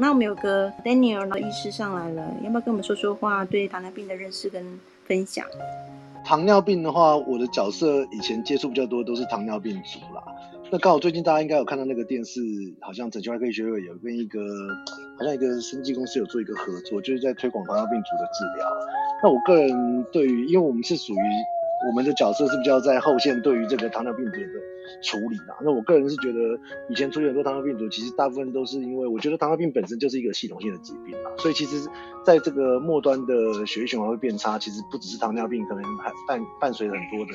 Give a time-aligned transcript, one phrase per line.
[0.00, 4.64] 那我们有个 Daniel 的医师上来了，要不要跟我们说说话，对糖尿病的认识跟
[5.04, 5.44] 分享？
[6.24, 10.22] 糖尿病的话，我的角色以前接触比较多都是糖尿病组啦。
[10.70, 12.40] 那刚好最近大家应该有看到那个电视，
[12.80, 14.40] 好像整形外科学会有跟一个
[15.18, 18.66] 好像一个生技公司有做一个合作，就是在推广糖尿病组的治疗。
[19.22, 21.20] 那我个人对于，因为我们是属于。
[21.88, 24.46] 我们的角色是比较在后线，对于这个糖尿病组的
[25.02, 25.56] 处理的。
[25.62, 26.38] 那我个人是觉得，
[26.88, 31.30] 以前出现很多糖尿病组，其实大部分都是因为，我觉得糖尿病本身就是一个系统性的疾病嘛。
[31.38, 31.88] 所以其实
[32.24, 37.32] 在这个末端的血液循环会变差，其实不只是糖尿病，可能还伴伴随很多的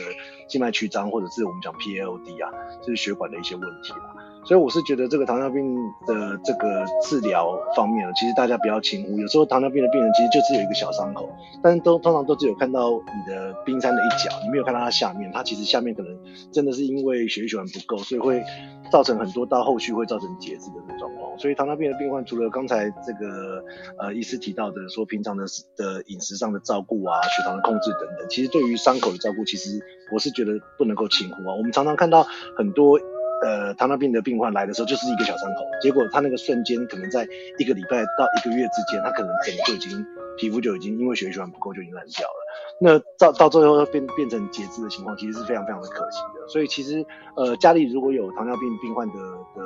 [0.48, 4.16] 静脉曲张，或者是我们讲 PLD 啊，就是血管的一些问题啦。
[4.46, 9.18] 所以我是觉得这个糖尿病的这个治疗方面，其实大家不要轻忽。
[9.18, 11.28] 有时候糖尿病的病人其实就只有一个小伤口，
[11.64, 15.32] 但是都通常都只有看到你的冰山的一角，你没有看到它下面。
[15.34, 16.16] 它其实下面可能
[16.52, 18.44] 真的是因为血液循环不够，所以会
[18.92, 21.40] 造成很多到后续会造成截肢的这种状况。
[21.40, 23.64] 所以糖尿病的病患除了刚才这个
[23.98, 29.80] 呃医师提到的说平常的的饮食上的照顾啊、血糖的控制等等，其实对于伤口的照顾，其实
[30.14, 31.56] 我是觉得不能够轻忽啊。
[31.56, 33.00] 我们常常看到很多。
[33.44, 37.28] 呃，糖尿病的病患来的时候就是一个小伤口，结果他那个瞬间可能在
[37.60, 40.06] 一个礼拜到一个月之间，他可能整个就已经
[40.38, 42.36] 皮肤就已经因为血液循环不够就已经烂掉了。
[42.80, 46.48] 那到到最后变变成截肢的情况，其实是非常非常的可惜的。
[46.48, 47.06] 所以其实
[47.36, 49.16] 呃，家里如果有糖尿病病患的
[49.56, 49.62] 的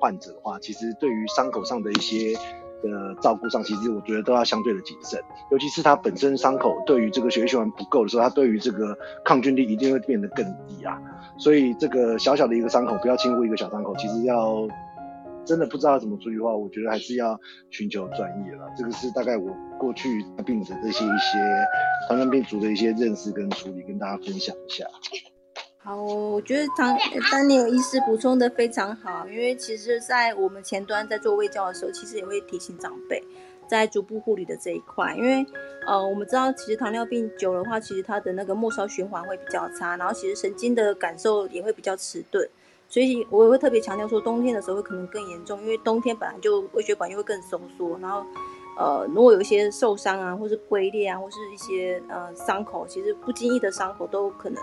[0.00, 2.34] 患者的话，其实对于伤口上的一些。
[2.82, 11.00] 的照顾上，其实我觉得都要相对的谨慎，尤其是他本身伤口对于这个血液循环不够的时候，他对于这个抗菌力一定会变得更低啊。
[11.38, 14.68] 所以这个小小的一个伤口，不要轻忽一个小伤口，其实要
[15.44, 17.38] 真的不知道怎么处理的话，我觉得还是要
[17.70, 18.66] 寻求专业了。
[18.76, 21.38] 这个是大概我过去病者这些一些
[22.08, 24.84] 糖尿病族的一些认识跟处理，跟大家分享一下。
[25.84, 26.96] 好，我觉得唐
[27.32, 33.20] 丹尼尔医师补充的非常好，因为其实，在我们前端在做胃教的时候，其实也会提醒长辈
[33.66, 35.44] 在逐步护理的这一块，因为
[35.84, 42.48] 呃，我们知道其实糖尿病久的话，其实它的那个末梢循环会比较差，然后其实神经的感受也会比较迟钝，
[42.88, 48.24] 所以我也会特别强调说，冬天的时候会可能更严重，因为冬天本来就胃血管又会更收缩，然后
[48.78, 54.62] 呃，如果有一些受伤啊，或是龟裂啊，或是一些呃伤口，其实不经意的伤口都可能。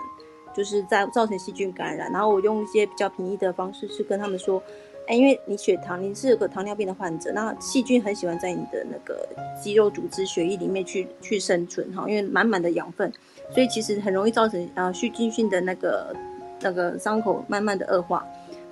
[0.52, 4.60] 就是在造成细菌感染，然后我用一些比较平易的方式去跟他们说，
[5.06, 9.28] 哎，因为你血糖你是有个糖尿病的患者，那细菌很喜欢在你的那个
[9.62, 13.12] 肌肉组织、血液里面去去生存哈，因为满满的养分，
[13.54, 16.14] 所以其实很容易造成呃细菌性的那个
[16.60, 18.26] 那个伤口慢慢的恶化。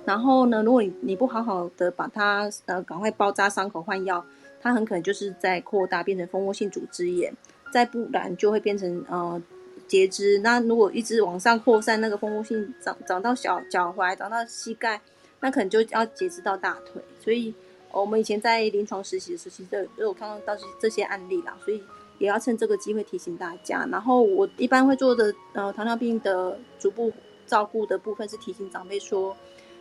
[0.05, 4.25] 然后呢，如果你你不好好的把它呃赶快包扎伤口换药，
[4.61, 7.33] 它很可能就是在扩大变成蜂窝性组织炎，
[7.71, 9.41] 再不然就会变成呃。
[9.89, 15.01] 截肢，那如果一直往上扩散，那个蜂窝性长长到小脚踝，长到膝盖，
[15.39, 17.01] 那可能就要截肢到大腿。
[17.19, 17.53] 所以，
[17.91, 21.57] 我们以前在临床实习的时候，其实都有看到到这些案例啦。
[21.65, 21.83] 所以，
[22.19, 23.85] 也要趁这个机会提醒大家。
[23.91, 27.11] 然后，我一般会做的呃糖尿病的逐步
[27.47, 29.35] 照顾的部分是提醒长辈说，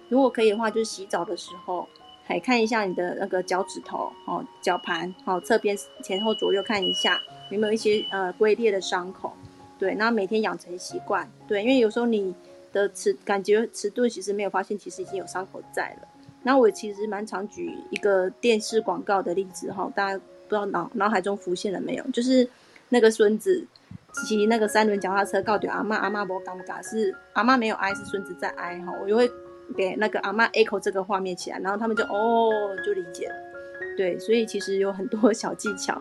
[0.09, 1.87] 如果可以的话，就是洗澡的时候，
[2.25, 7.21] 还看一下你的那个脚趾头，哦，脚盘，好，侧边前后左右看一下
[7.51, 9.37] 有没有一些呃龟裂的伤口。
[9.79, 12.35] 对，那每天养成习惯，对，因为有时候你
[12.73, 16.09] 的迟感觉迟钝，其实没有发现，其实已经有伤口在了。
[16.43, 20.19] 那我其实蛮常举一个电视广告的例子哈，大家
[20.49, 22.05] 不知道脑脑海中浮现了没有？
[22.13, 22.49] 就是
[22.89, 23.65] 那个孙子
[24.13, 28.93] 骑那个三轮脚踏车，告诉阿妈，阿妈不尴尬，是阿妈没有哀，是孙子在哀哈。
[29.03, 29.31] 我就会
[29.77, 32.51] 给那个阿妈 echo 这个画面起来，然后他们就哦
[32.85, 33.35] 就理解了。
[33.97, 36.01] 对，所以其实有很多小技巧，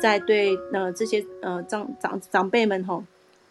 [0.00, 2.84] 在对呃这些呃长长长辈们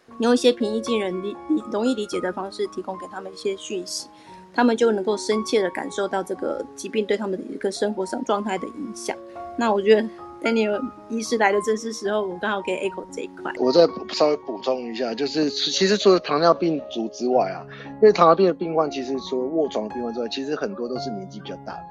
[0.08, 0.16] 哈。
[0.20, 4.08] 用一些平易近人、理理容易理解的方式，提供给他们一些讯息，
[4.52, 9.16] 他们就能够深切的感受到这个疾病对他们的一个生活上状态的影响。
[9.56, 10.08] 那我觉得
[10.40, 13.52] Daniel 医师来的正是时候，我刚好给 Echo 这一块。
[13.58, 21.82] 我再稍微补充一下，就是其实除了糖尿病组之外啊，因为糖尿病的病患，其实除了卧床的病患之外，其实很多都是年纪比较大的，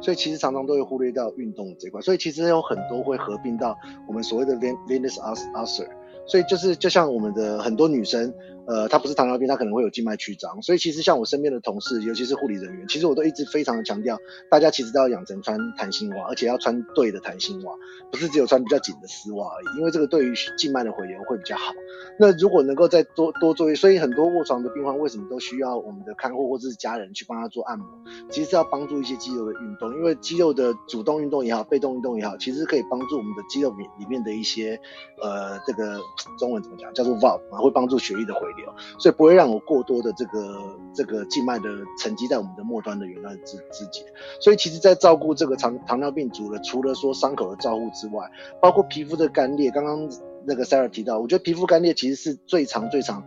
[0.00, 5.16] 所以其实常常都会忽略掉运动这块，所以其实有很多会合并到我们所谓的 venous
[5.54, 5.86] ulcer。
[6.26, 8.32] 所以就是就像我们的很多女生。
[8.66, 14.18] 呃，他不是糖尿病，他可能会有静脉曲张，所以其实像我身边的同事，尤其是护理人员，其实我都一直非常的强调，
[14.50, 17.74] 大家其实都要养成穿弹性袜，而且要穿对的弹性袜，
[18.10, 21.72] 不是只有穿比较紧的丝袜而已，因为这个对于静脉的回流会比较好。
[22.20, 27.86] 那如果能够再多多做一，所以很多卧床的病患为什么都需要我们的看护或者是家人去帮他做按摩，
[28.30, 34.78] 其实是要帮助一些肌肉的运动，因为肌肉的主动运动也好，被动运动也好，其实可以帮助我们的肌肉里里面的一些
[35.20, 35.98] 呃这个
[36.38, 38.51] 中文怎么讲，叫做 valve，会帮助血液的回。
[38.98, 41.68] 所以不会让我过多的这个这个静脉的
[41.98, 44.04] 沉积在我们的末端的原来肢肢节。
[44.40, 50.08] 所以其实，在照顾这个糖糖尿病足了，除了说伤口的照护之外，包括皮肤的干裂，刚刚
[50.46, 53.24] 那个 Sarah 提到，我觉得皮肤干裂其实是最常最常。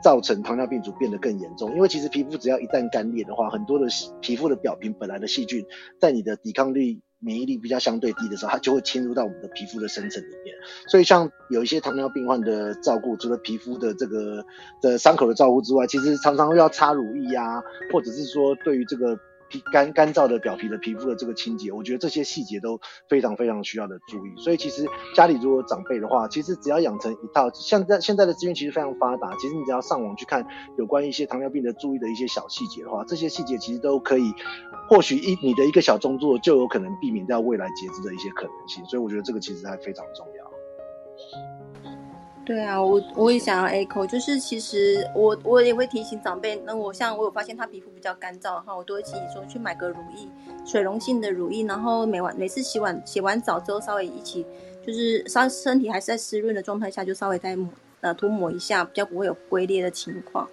[0.00, 3.86] 造成糖尿病足变得更严重，因为其实皮肤只要一旦干裂的话，很多的
[4.20, 5.66] 皮肤的表皮本来的细菌，
[6.00, 10.54] 在你的抵抗力、免疫力比较相对低的时候，它就会侵入到我们的皮肤的深层里面。
[10.86, 14.44] 所以像有一些糖尿病患的照顾，除了皮肤的这个
[14.80, 17.62] 的伤口的照顾之外，其实常常要擦乳液啊，
[17.92, 19.18] 或者是说对于这个。
[19.48, 24.30] 皮干干燥的表皮的皮肤的这个清洁，我觉得这些细节都非常非常需要的注意。
[24.36, 30.46] 所以其实家里如果长辈的话，其实只要养成一套，像在现在的资源其实非常发达，其实你只要上网去看
[30.76, 34.32] 有关一些糖尿病的注意的一些小细节的话，这些细节其实都可以，
[34.88, 38.84] 或许一你的一个小动作就有可能避免掉未来截肢的一些可能性。
[38.86, 41.57] 所以我觉得这个其实还非常重要。
[42.48, 50.26] 对啊，我我也想要 echo，就是其实我我也会提醒长辈，那我像我有发现他皮肤比较干燥的话，我都会建议说去买个乳液，
[50.64, 54.46] 水溶性的乳液，然后每晚每次洗完洗完澡之后，稍微一起
[54.82, 57.68] 就是稍身体还是在湿润的状态下，就稍微再抹
[58.00, 60.48] 呃涂抹一下，比较不会有龟裂的情况。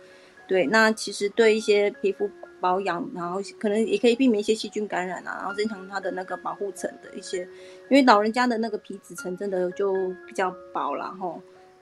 [0.50, 7.44] 对，那其实对一些皮肤保养，然后可能也可以避免一些细菌感染啊，然后增强它的那个保护层的一些，
[7.90, 9.94] 因为老人家的那个皮脂层真的就
[10.28, 11.34] 比较薄了哈。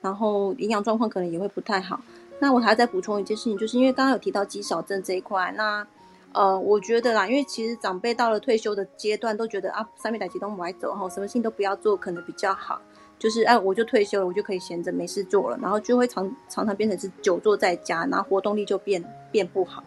[0.04, 1.98] 然后营养状况可能也会不太好。
[2.38, 5.86] 那我还要再补充一件事情，就是因为刚刚有提到肌少症这一块，那
[6.32, 12.78] 呃，我觉得啦，因为其实长辈到了退休的阶段，都觉得啊，三面打激动不爱走哈，什么事情都不要做，可能比较好。
[13.18, 19.02] 就是哎，我就退休了，我就可以闲着没事做了，然后就会常常常变成是久坐在家，然后活动力就变
[19.32, 19.82] 变不好，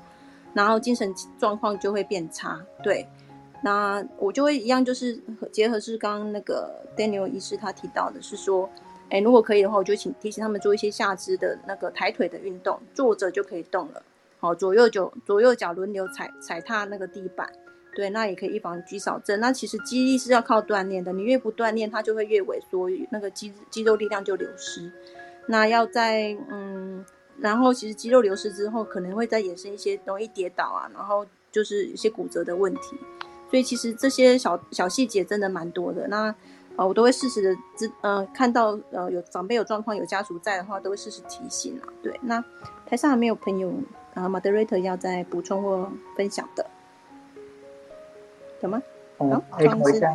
[0.56, 2.60] 然后精神状况就会变差。
[2.82, 3.08] 对，
[3.62, 5.22] 那我就会一样，就是
[5.52, 8.68] 结合是刚刚那个 Daniel 医师他提到的是说。
[9.10, 14.04] 哎，如果可以的话，我就请提醒他们做一些下肢的那个抬腿的运动，坐着就可以动了。
[14.40, 17.50] 好，左右脚左右脚轮流踩踩踏那个地板，
[17.96, 19.40] 对，那也可以预防肌少症。
[19.40, 24.92] 那其实肌力是要靠锻炼的，你越不锻炼，它就会越萎缩，那个肌肌肉力量就流失。
[25.48, 27.04] 那要在嗯，
[27.40, 32.98] 然后其实肌肉流失之后，可能会再衍生一些容易跌倒啊，然后就是一些骨折的问题。
[33.50, 36.08] 所以其实这些小小细节真的蛮多的。
[36.10, 36.36] 那
[36.78, 41.90] 哦，我都会适时的知，呃，看到呃有长辈有状况有家属在的话，都会适时提醒啊。
[42.04, 42.44] 对，那
[42.86, 43.74] 台上还没有朋友
[44.14, 46.66] 啊，moderator 要再补充或分享的，
[48.62, 48.82] 有吗？
[49.18, 50.14] 哦，可以一下。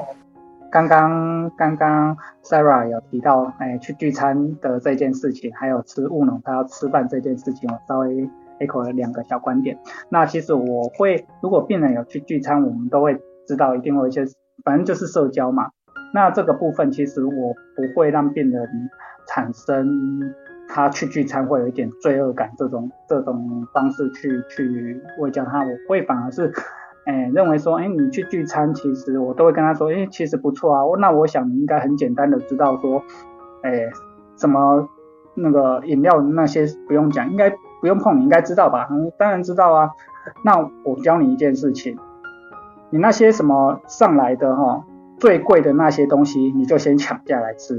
[0.70, 8.30] 刚刚刚刚 Sarah 有提到，哎，去聚餐的这件事情，还有吃务农他要吃饭这件事情，我稍微
[8.60, 9.78] echo 了两个小观点。
[10.08, 14.24] 那其实我会，如果病人有去聚餐，我们都会知道，一定会一些，
[14.64, 15.72] 反正就是社交嘛。
[16.14, 18.68] 那这个部分其实我不会让病人
[19.26, 20.34] 产生
[20.68, 26.52] 他去聚餐会有一点罪恶感这种这种方式去去喂教他，我会反而是，
[27.06, 33.02] 哎认为说，哎你去聚餐其实我都会跟他说，哎其实不错啊，那我想你应该很简单的知道说，
[33.62, 33.88] 哎
[34.36, 34.88] 什么
[35.34, 37.50] 那个饮料那些不用讲，应该
[37.80, 38.88] 不用碰，你应该知道吧？
[38.90, 39.90] 嗯，当然知道啊。
[40.44, 41.96] 那我教你一件事情，
[42.90, 44.84] 你那些什么上来的哈。
[45.22, 47.78] 最贵的那些东西，你就先抢下来吃，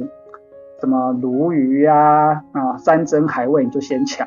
[0.79, 4.25] 什么鲈鱼啊啊，山珍海味你就先抢，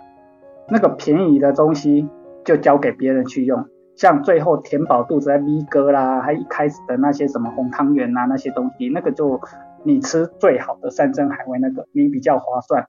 [0.68, 2.10] 那个便宜的东西
[2.44, 3.64] 就交给别人去用，
[3.94, 9.40] 像最后填饱肚子的 V 哥啦，还一开始的那些什么红汤圆啊那些东西，那个就
[9.82, 12.86] 你吃最好的山珍海味那个，你比较划算，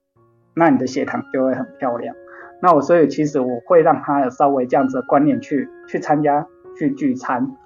[0.54, 2.14] 那你的血糖就会很漂亮。
[2.60, 6.46] 那我所以其实我会让他有稍微这样子的观念去去参加
[6.78, 7.56] 去聚餐。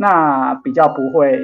[0.00, 1.38] 那比较不会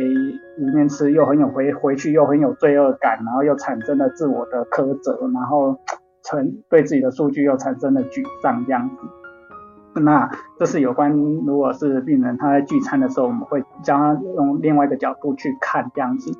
[0.56, 5.76] 一面吃又很有回回去又很有罪恶感，然后又产生了自我的苛责，然后
[6.22, 10.00] 成对自己的数据又产生了沮丧这样子。
[10.00, 16.32] 那这是有关，如果是病人他在聚餐的时候，我们会将他用另外一个角度去看这样子。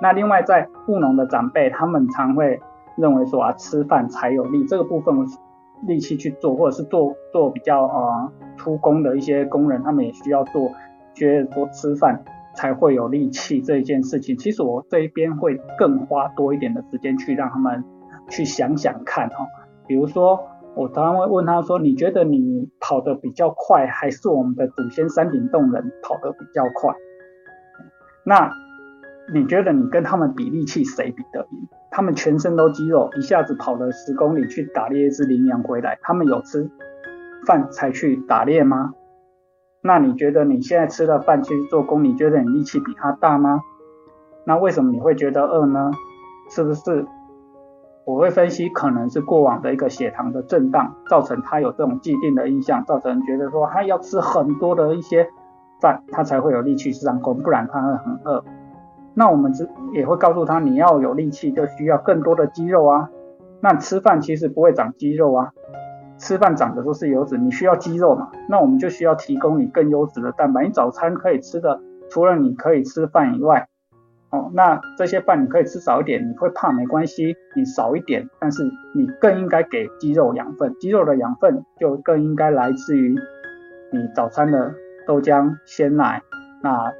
[0.00, 2.60] 那另外在务农的长辈，他们常会
[2.96, 5.26] 认为说啊，吃饭才有力，这个部分
[5.88, 10.70] 力气去做，或者是做做比较呃出工的一些工人，他们也需要做。
[11.14, 17.84] 觉得多吃饭才会有力气这一件事情，其实我这一边会更花多一点的时间去让他们
[18.28, 19.46] 去想想看哦。
[19.86, 20.40] 比如说，
[20.74, 26.94] 我常常会问他说：“你觉得你跑得比较快，还是我们的祖先山顶洞人跑得比较快？
[28.24, 28.50] 那
[29.32, 31.68] 你觉得你跟他们比力气谁比得赢？
[31.90, 36.68] 他们全身都肌肉，一下子跑了十公里去打猎一只羚羊回来，他们有吃
[37.46, 38.94] 饭才去打猎吗？”
[39.86, 43.60] 那你觉得你现在吃了饭去做工，你觉得你力气比他大吗？
[44.46, 45.90] 那为什么你会觉得饿呢？
[46.48, 47.06] 是不是
[48.06, 55.28] 我会分析可能是过往的一个血糖的震荡，造成他有这种既定的印象，造成觉得说他要吃很多的一些
[55.82, 58.42] 饭，他才会有力气上工，不然他会很饿。
[59.12, 63.10] 那我们只也会告诉他，你要有力气就需要更多的肌肉啊。
[63.60, 65.52] 那吃饭其实不会长肌肉啊，
[66.24, 68.30] 吃饭长的都是油脂，你需要肌肉嘛？
[68.48, 70.64] 那我们就需要提供你更优质的蛋白。
[70.64, 71.78] 你早餐可以吃的，
[72.08, 73.68] 除了你可以吃饭以外，
[74.30, 78.64] 哦，那这些饭你可以吃少一点，你会胖没关系，你少一点，但是
[78.94, 83.14] 你更应该给肌肉养分，肌肉的养分就更应该来自于
[83.92, 84.72] 你早餐的
[85.06, 86.22] 豆浆、鲜奶，
[86.62, 86.90] 那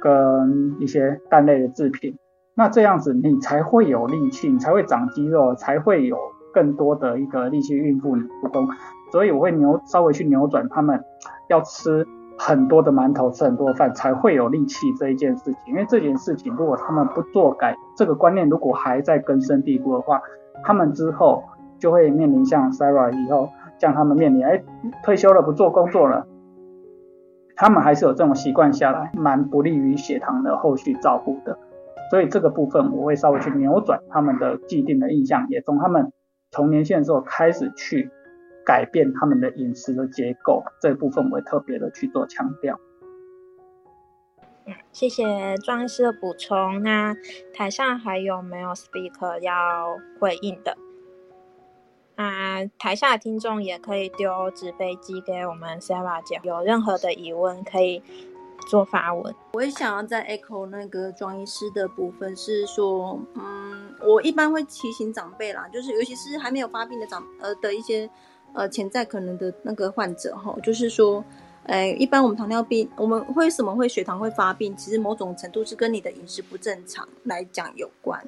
[0.00, 2.16] 跟一些蛋类的制品，
[2.54, 6.16] 那这样子你才会有力气，你才会长肌肉，才会有
[6.52, 8.68] 更多的一个力气应付你的工。
[9.12, 11.04] 所以我会扭稍微去扭转他们
[11.48, 12.06] 要吃。
[12.42, 20.22] 很多的馒头吃很多饭才会有力气这一件事情，因为这件事情如果他们不做改，这个观念如果还在根深蒂固的话，
[20.64, 21.44] 他们之后
[21.78, 24.62] 就会面临像 Sarah 以后，像他们面临哎
[25.04, 26.26] 退休了不做工作了，
[27.56, 31.58] 他们还是有这种习惯下来，蛮不利于血糖的后续照顾的。
[32.10, 36.10] 所以这个部分我会稍微去扭转他们的既定的印象，也从他们
[36.50, 38.10] 从年轻的时候开始去。
[38.62, 42.78] 改变他们的饮食的结构，这部分我会特别的去做强调。
[44.92, 46.80] 谢谢庄医师的补充。
[46.82, 47.16] 那
[47.52, 50.76] 台上还有没有 speaker 要回应的？
[52.14, 58.04] 啊，台下的听众也可以丢纸飞机给我们 Sarah 姐，有任何的疑问可以
[58.68, 59.34] 做发文。
[59.52, 68.08] 我也想要在 echo 那个装医师的部分是说，嗯，我一般会提醒长辈啦，就是尤其是还没有发病的长呃的一些。
[68.52, 71.24] 呃，潜在可能的那个患者哈，就是说，
[71.64, 74.74] 哎，一般我们糖尿病，我们为什么会血糖会发病？
[74.76, 78.20] 其实某种程度是跟你的饮食不正常来讲有关。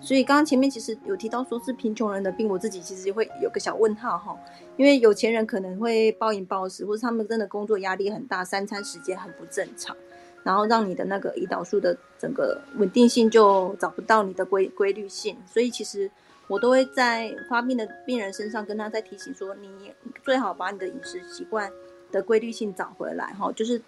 [0.00, 4.36] 所以刚刚前面其实有提到说是贫穷人的病，我自己其实会有个小问号哈，
[4.76, 9.96] 因为有钱人可能会暴饮暴食，或者他们真的工作压力很大，三餐时间很不正常，
[10.42, 16.10] 然后让你的那个胰岛素的整个稳定性就找不到你的规规律性，所以其实。
[16.50, 19.92] 我都会在发病的病人身上跟他在提醒说，你
[20.24, 21.70] 最好把你的饮食习惯
[22.10, 23.80] 的规律性找回来哈，就是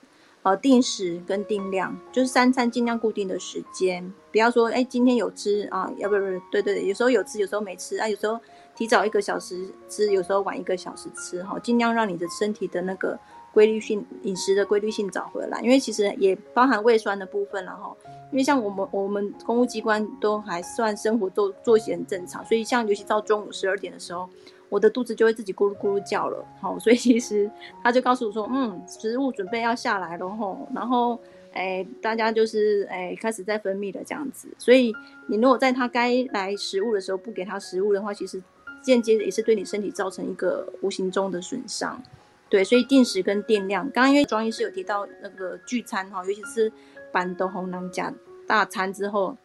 [0.42, 8.38] 呃定时跟定量，就是三餐尽量固定的时间，不要说哎今天有吃啊，要不不对对对，有时候有吃，有时候没吃啊，有时候
[8.76, 13.18] 提早一个小时吃，有时候晚一个小时吃哈，尽量让你的身体的那个。
[13.52, 17.92] 规律性饮食的规律性找回来，因为其实也包含胃酸的部分了哈。
[18.30, 24.30] 因为像我们我们公务机关都还算生活作作息很正常，所以像尤其到中午十二点的时候，
[24.70, 26.42] 我的肚子就会自己咕噜咕噜叫了。
[26.60, 27.50] 好，所以其实
[27.82, 30.66] 他就告诉我说，嗯，食物准备要下来了吼。
[30.74, 31.20] 然后
[31.52, 34.48] 哎，大家就是哎开始在分泌了这样子。
[34.56, 34.94] 所以
[35.26, 38.42] 你如果在他该来食物的时候不给他食物的话，其实
[38.80, 42.02] 间接也是对你身体造成一个无形中的损伤。
[42.48, 43.84] 对，所以定时跟定量。
[43.90, 46.72] 刚刚因为庄医师有提到那个聚餐哈，尤其是
[47.12, 48.12] 板豆红囊加
[48.46, 49.36] 大餐之后，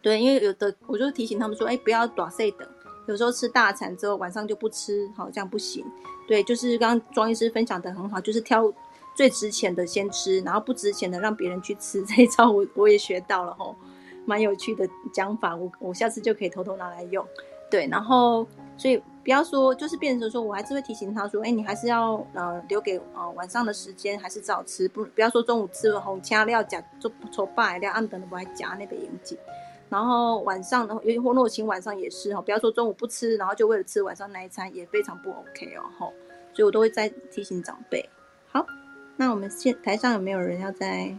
[0.00, 2.68] 对，因为有的我就提醒他们说，哎，不要短睡等，
[3.06, 5.84] 有时候吃大餐之后晚上就不吃，好这样不行。
[6.26, 8.72] 对，就是刚刚庄医师分享的很好，就是挑
[9.14, 12.02] 最值钱的先吃，然后不值钱的让别人去吃。
[12.04, 13.74] 这一招我我也学到了吼，
[14.24, 17.26] 蛮有趣的讲法，我我下次就可以偷偷拿来用。
[17.70, 18.46] 对，然后
[18.76, 19.02] 所以。
[19.26, 29.36] 不要说，就是变成说，我还是会提醒他说，哎，你还是要呃留给呃晚上的时间，还是早吃，不不要说中午吃了红掐料夹做搓白料，暗等的不爱夹那个盐碱。
[29.88, 36.12] 然后晚上的尤其或诺琴晚上也是哈，不要说中午不吃，然后就为了吃晚上那一餐，也非常不 OK 哦哈。
[36.52, 38.08] 所以我都会再提醒长辈。
[38.48, 38.66] 好，
[39.16, 41.14] 那我们现台上有没有人要再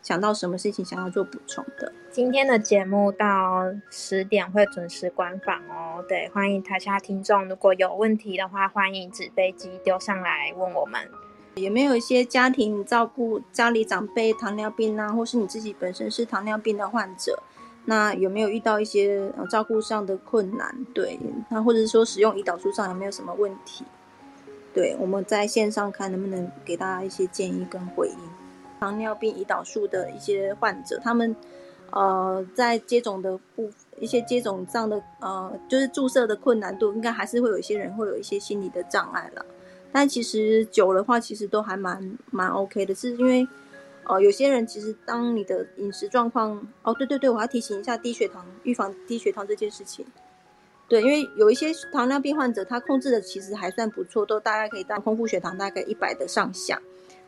[0.00, 1.92] 想到什么事情想要做补充的？
[2.10, 11.00] 今天的节目到十点会准时关访哦，对，欢迎台下听众，如果有问题的话，欢迎纸飞机丢上来问我们。
[11.56, 17.42] 有没有一些家庭照顾家里长辈糖尿病啊，或是你自己本身是糖尿病的患者，
[17.88, 20.86] 那有没有遇到一些呃照顾上的困难？
[20.92, 21.18] 对，
[21.48, 23.82] 那或者是说使用胰岛素上有没有什么问题？
[24.74, 28.16] 对，我们在线上看能不能给大家一些建议跟回应。
[28.78, 31.34] 糖尿病胰岛素的一些患者，他们。
[31.90, 39.42] 呃，在接种的部一些接种上的呃，就是注射的困难度，应该还是会有一些人会有一些心理的障碍了。
[39.90, 43.48] 但其实久的话，其实都还蛮蛮 OK 的，是因为
[44.08, 50.04] 呃，有些人其实当你的饮食状况哦，对对对，我要提醒一下低血糖，预防低血糖这件事情。
[50.88, 56.80] 对，因为有一些糖尿病患者，他控制的其实还算不错，都大概可以到空腹血糖大概一百的上下。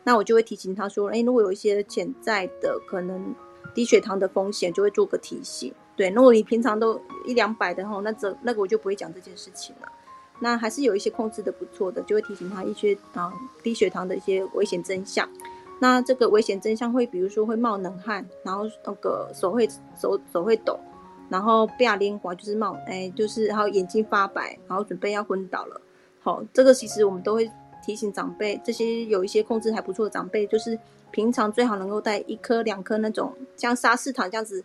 [0.03, 3.33] 那我就会提醒他说，哎，如果有一些潜在的可能。
[3.73, 5.73] 低血糖的风险，就会做个提醒。
[5.95, 9.89] 对，如果你平常都一两百的哈，那这那个我就不会讲这件事情了。
[10.41, 13.31] 那还是有一些控制的不错的，就会提醒他一些啊
[13.63, 15.25] 低血糖的一些危险真相。
[15.83, 19.67] 那这个危险真相会，比如说会冒冷汗，然后那个手会
[19.99, 20.79] 手手会抖，
[21.27, 25.81] 然后不要连滑就是冒哎就是然后眼睛发白，然后准备要昏倒了。
[26.19, 27.49] 好，这个其实我们都会
[27.83, 30.77] 提醒长辈，这些有一些控制还不错的长辈，就是
[31.09, 34.63] 平常最好能够带一颗两颗那种像沙士糖这样子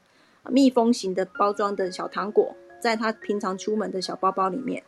[0.51, 4.83] 密封型的包装的小糖果，在他平常出门的小包包里面。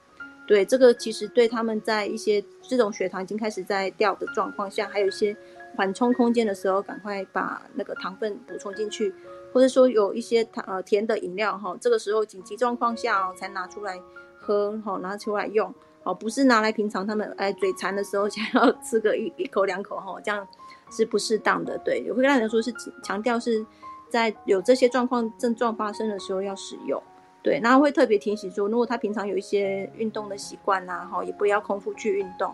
[0.47, 5.37] 对，这个其实对他们在一些这种血糖已经开始在掉的状况下，还有一些
[5.79, 9.15] 缓冲空间的时候，赶快把那个糖分补充进去，
[9.53, 13.97] 或者说有一些糖呃甜的饮料哈，这个时候紧急状况下哦才拿出来
[14.37, 20.45] 喝哈，拿出来用哦，不是拿来平常他们哎嘴馋的时候想要吃个一一口两口哈，这样
[20.91, 21.79] 是不适当的。
[21.85, 23.65] 对，也会跟人说是强调是
[24.11, 27.01] 在有这些状况症状发生的时候要使用。
[27.41, 32.53] 对，那会特别提醒说，如果他平常有一些运动的习惯呐，哈，也不要空腹去运动。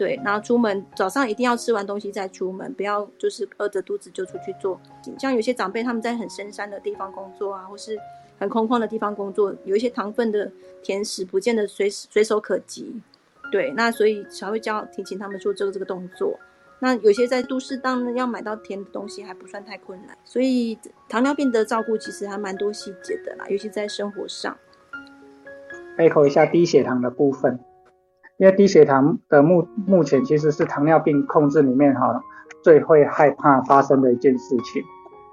[0.00, 4.80] 对，然后出门早上一定要吃完东西再出门，不要就是饿着肚子就出去做。
[5.18, 7.98] 像有些长辈他们在很深山的地方工作啊，或是
[8.38, 10.50] 很空旷的地方工作，有一些糖分的
[10.82, 12.98] 甜食不见得随随手可及。
[13.52, 16.40] 对，那所以才会教提醒他们做这个这个动作。
[16.78, 20.78] 那有些在都市当要买到甜的东西还不算太困难，所以
[21.10, 24.56] 糖尿病的照顾其实还蛮多细节的啦，尤其在生活上。
[25.94, 27.60] 背口一下低血糖的部分，
[28.40, 32.20] 因为低血糖的目目前其实是糖尿病控制里面哈
[32.62, 34.82] 最会害怕发生的一件事情。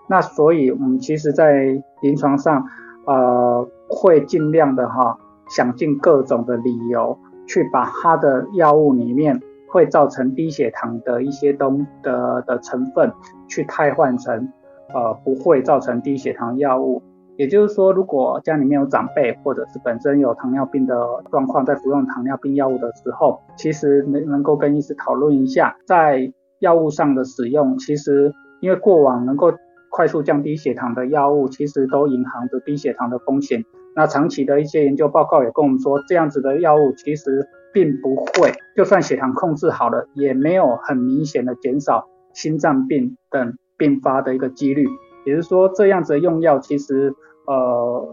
[0.08, 2.68] 那所以我们其实在临床上
[3.06, 5.18] 呃会尽量的哈
[5.50, 9.42] 想尽各种的理由去把它的药物里面。
[9.70, 13.12] 会造成低血糖的一些东的的成分，
[13.50, 14.48] 去替换成
[14.94, 17.04] 呃不会造成低血糖药物。
[17.38, 20.96] 也就是说，如果家里面有长辈或者是本身有糖尿病的
[21.32, 29.53] 状况，在服用糖尿病药物的时候，其实能能够跟医师讨论一下，在药物上的使用，其实因为过往能够
[29.91, 33.63] 快速降低血糖的药物，其实都隐含着低血糖的风险。
[33.96, 37.47] 那长期的一些研究报告也跟我们说，这样子的药物其实。
[37.73, 44.88] 并不会，就算血糖控制好了，也没有很明显的减少心脏病等并发的一个几率。
[45.26, 47.13] 也就是说，这样子的用药，其实
[47.47, 47.53] 呃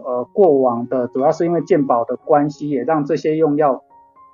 [0.05, 3.83] 呃，过往的主要是因为健保的关系，也让这些用药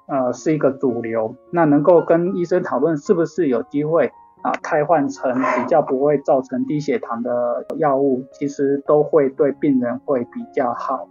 [0.08, 1.36] 呃是一个主流。
[1.52, 4.12] 那能够跟医生讨论是不是有机会
[4.44, 11.08] 啊，替换成比较不会造成低血糖的药物，其实都会对病人会比较好。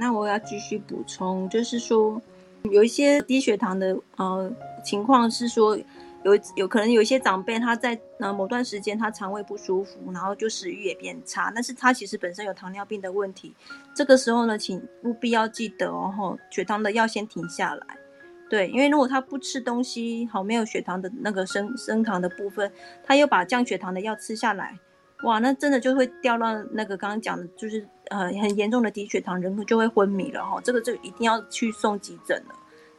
[0.00, 2.20] 那我要继续补充，就是说。
[2.72, 4.50] 有一些低血糖的呃
[4.82, 5.78] 情况是说，
[6.26, 13.54] 有有可能有一些长辈他在呃某段时间他肠胃不舒服，然后就食欲也变差，但是他其实本身有糖尿病的问题。
[13.94, 17.86] 这个时候呢，请务必要记得哦，血糖的药先停下来。
[18.50, 22.70] 对，因为如果他不吃东西，好没有血糖的那个升升糖的部分，
[23.04, 24.78] 他又把降血糖的药吃下来，
[25.22, 27.86] 哇，那真的就会掉到那个刚刚讲的，就是。
[28.08, 32.54] 呃，很严重的低血糖，人就会昏迷了哈，这个就一定要去送急诊了。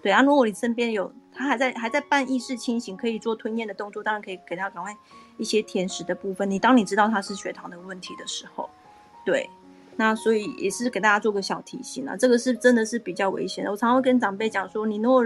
[0.07, 4.95] 对啊，如果你身边有他还在还在半意识清醒，可以做吞咽的动作，当然可以给他赶快
[5.35, 6.49] 一些甜食的部分。
[6.49, 8.69] 你当你知道他是血糖的问题的时候，
[9.25, 9.49] 对，
[9.97, 13.69] 那所以也是给大家做个小提醒啊，这个是真的是比较危险的。
[13.69, 15.25] 我常会跟长辈讲说，你如果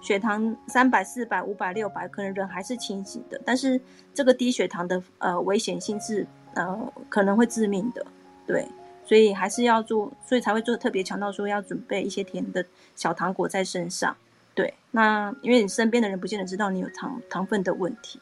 [0.00, 3.78] 血糖三百、四百、五百、六百，可能人还是清醒的，但是
[4.14, 8.06] 这个低血糖的呃危险性是呃可能会致命的，
[8.46, 8.66] 对。
[9.12, 12.64] 所以还是要做，所以才会做特别强调说要准备一些甜的
[12.96, 14.16] 小糖果在身上。
[14.54, 18.18] 对，那因为你身边的人不见得知道你有糖糖分的问题。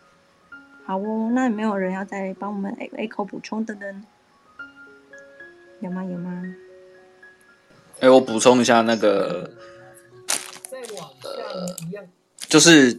[0.85, 4.03] 好哦，那有没有人要再帮我们 A A 口补充的呢？
[5.79, 6.03] 有吗？
[6.03, 6.43] 有吗？
[8.01, 9.49] 哎，我补充一下那个，
[11.23, 12.05] 呃，
[12.49, 12.93] 就是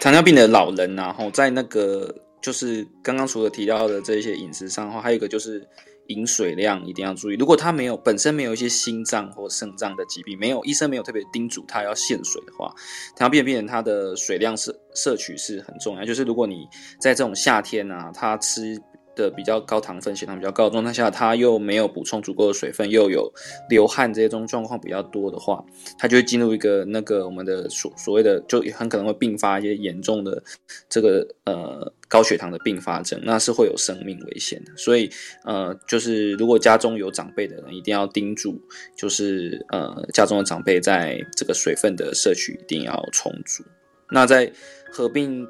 [0.00, 5.64] 糖尿病的老人，然后在那个就是刚刚除了提到的这些饮食上，后还有一个就是。
[6.08, 7.36] 饮水量一定要注意。
[7.36, 12.74] 如果他没有本身没有一些心脏或肾脏的疾病，没有医生没有特别叮嘱他要限水的话，
[13.16, 16.04] 糖尿病病人他的水量摄摄取是很重要。
[16.04, 16.66] 就是如果你
[17.00, 18.80] 在这种夏天啊，他吃。
[19.16, 23.32] 的比较高糖分、血糖比较高的状态下，他又没有补充足够的水分，又有
[23.70, 25.64] 流汗这些种状况比较多的话，
[25.98, 30.42] 他就会进入一个那个我们的所所谓的，就很可能会并发一些严重的
[30.90, 34.76] 这个呃高血糖的并发症，那是会有生命危险的。
[34.76, 35.10] 所以
[35.44, 38.60] 呃，就是如果家中有长辈的人，一定要叮嘱，
[38.96, 43.64] 就是呃家中的长辈在这个水分的摄取一定要充足。
[44.10, 44.52] 那在
[44.90, 45.46] 合并。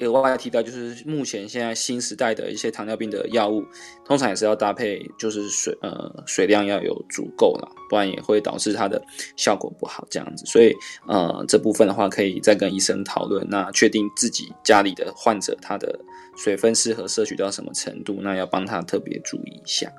[0.00, 3.64] 额外提到，就是目前现在新时代的一些糖尿病的药物，
[4.04, 9.02] 通常也是要搭配，就是水呃水量要有足够了，不然也会导致它的
[9.36, 10.46] 效果不好这样子。
[10.46, 10.72] 所以
[11.06, 15.98] 呃这部分的话，可以再跟医生讨论，那确定自己家里的患者他的
[16.36, 19.92] 水分适合摄取到什么程度，那要帮他特别注意一下。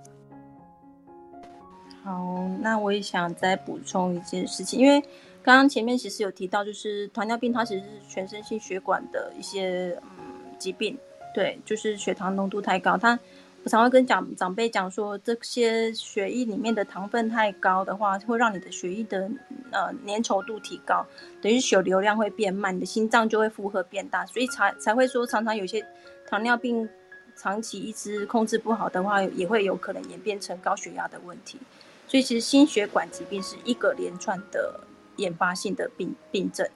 [2.03, 5.03] 好，那我也想再补充一件事情，因为。
[5.41, 10.97] 刚刚前面其实有提到，就是糖尿病，它其实是全身性血管的一些嗯疾病，
[11.33, 12.97] 对，就是血糖浓度太高。
[12.97, 13.17] 它
[13.63, 19.29] 我常会跟长长辈讲说，这些血液里面的糖分太高的话，会让你的血液的
[19.71, 21.05] 呃粘稠度提高，
[21.41, 25.83] 等于血流量会变慢，你的心脏就会负荷变大，所以才才会说常常有些
[26.27, 26.87] 糖尿病
[27.35, 31.57] 长期一直控制不好的话，也会有可能演变成高血压的问题。
[32.07, 34.81] 所以其实心血管疾病是一个连串的。
[35.19, 36.67] 研发性的病病症，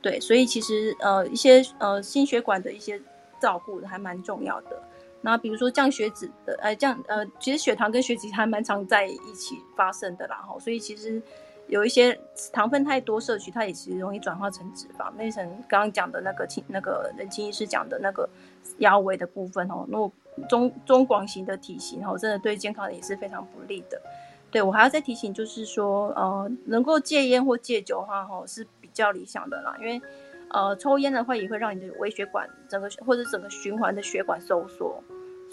[0.00, 3.00] 对，所以其实呃一些呃心血管的一些
[3.40, 4.82] 照顾还蛮重要的。
[5.20, 10.56] 那比如说降血脂的，呃降呃其实血糖跟血脂还蛮常在一起发生的啦哈。
[10.60, 11.20] 所以其实
[11.66, 12.18] 有一些
[12.52, 18.28] 糖分太多摄取，它也其实容易转化成脂肪，那成刚刚讲的那个轻那个人轻医师讲的那个
[18.78, 20.12] 腰围的部分哦，如果
[20.48, 24.00] 中中广型的体型哦，真的对健康也是非常不利的。
[24.50, 29.76] 对我还要再提醒，就是说，呃，能够戒烟或戒酒的话，哈，是比较理想的啦。
[29.78, 30.00] 因为，
[30.48, 35.02] 呃，抽烟的话也会让你的微血管整个或者整个循环的血管收缩，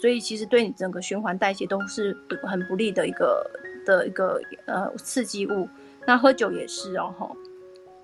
[0.00, 3.50] 所以其实对你整个循环代谢都是很不利的一个
[3.84, 5.68] 的一个呃刺激物。
[6.06, 7.30] 那喝酒也是哦，哈。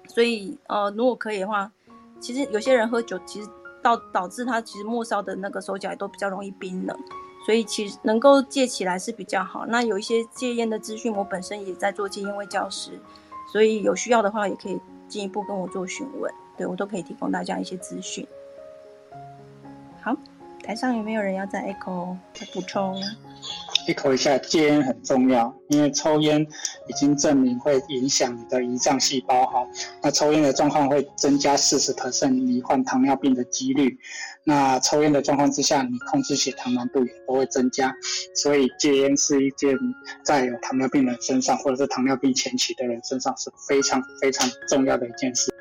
[0.09, 1.73] 所以，呃，如果可以的话，
[2.21, 3.49] 其实有些人喝酒，其实
[3.81, 6.95] 导导致他其实末梢的那个手脚也都比较容易冰冷。
[7.45, 9.67] 所以其实能够戒起来是比较好。
[9.67, 13.01] 那有一些戒烟的资讯，我本身也在做戒烟味教师，
[13.53, 14.79] 所以有需要的话也可以
[15.09, 18.27] 进一步跟我做询问，对我都可以提供大家一些资讯。
[20.01, 20.17] 好，
[20.63, 23.01] 台上有没有人要再 echo 再补充？
[23.89, 26.41] 一口一下，戒烟很重要，因为抽烟
[26.87, 29.67] 已经证明会影响你的胰脏细胞哈。
[30.03, 33.99] 那抽烟的状况会增加四十 percent 罹患糖尿病的几率。
[34.45, 37.93] 那抽烟的状况之下，你控制血糖难度也都会增加。
[38.35, 39.77] 所以戒烟是一件
[40.23, 45.53] 在有糖尿病人身上，或者是糖尿病前期的人身上是非常非常重要的一件事。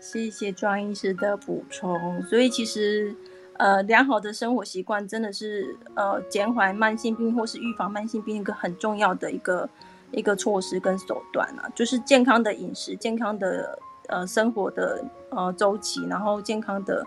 [0.00, 2.22] 谢谢庄医师的补充。
[2.22, 3.14] 所以其实。
[3.60, 9.68] 呃，良好的生活习惯真的是呃减缓慢性病或是预防慢性病一个很重要的一个
[10.12, 17.04] 一个措施跟手段啊，就是健康的饮食、健康的呃生活的呃周期，然后健康的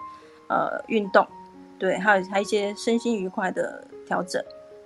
[0.47, 1.27] 呃运动，
[1.79, 4.39] 对，还有还有一些身心愉快的调整，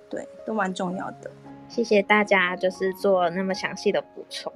[0.08, 1.30] 对，都蛮重要的。
[1.68, 4.50] 谢谢大家，就是做那么详细的补充。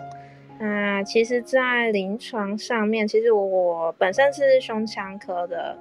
[0.59, 5.77] 那其实，在临床上面，其实我本身是胸腔科的。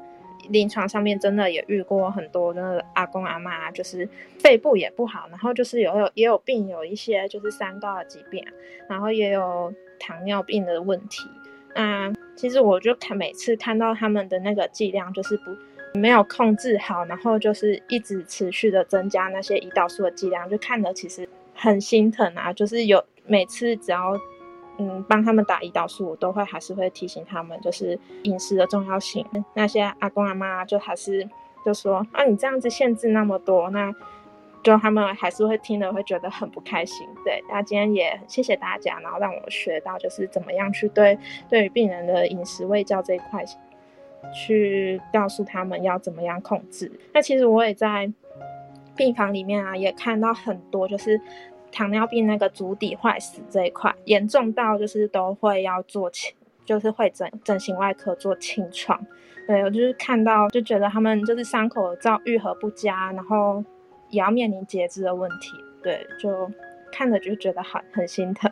[0.50, 4.08] 临床上面真的也遇过很多，那个阿公阿妈就是
[4.40, 8.46] 肺部也不好，然后就是有有也有病，有一些就是三高的疾病，
[8.88, 11.28] 然后也有糖尿病的问题。
[11.76, 15.56] 那其实我就看每次看到他们的那个剂量就是不
[16.00, 22.52] 没有控制好，然后就是一直持续的增加那些胰岛素的剂量，就看得其实很心疼啊。
[22.52, 24.20] 就是有每次只要。
[24.84, 29.24] 嗯，帮他们打胰岛素，我都会还是会提醒他们，就是饮食的重要性。
[29.54, 31.30] 那些阿公阿妈就还是
[31.64, 33.94] 就说啊，你这样子限制那么多，那
[34.64, 37.08] 就他们还是会听了会觉得很不开心。
[37.24, 41.16] 对，那今天也谢谢大家，然后让我学到就是怎么样去对
[41.48, 43.46] 对于病人的饮食喂教这一块，
[44.34, 46.92] 去告诉他们要怎么样控制。
[47.14, 48.12] 那其实我也在
[48.96, 51.22] 病房里面啊，也看到很多就是。
[51.72, 56.34] 糖尿病那个足底坏死这一块严重到就是都会要做清，
[56.66, 59.06] 就是会整整形外科做清创。
[59.48, 63.64] 对我就是看到就觉得他们就是伤口照愈合不佳，然后
[64.10, 65.58] 也要面临截肢的问题。
[65.84, 66.50] 对，就
[66.92, 68.50] 看着就觉得很很心疼，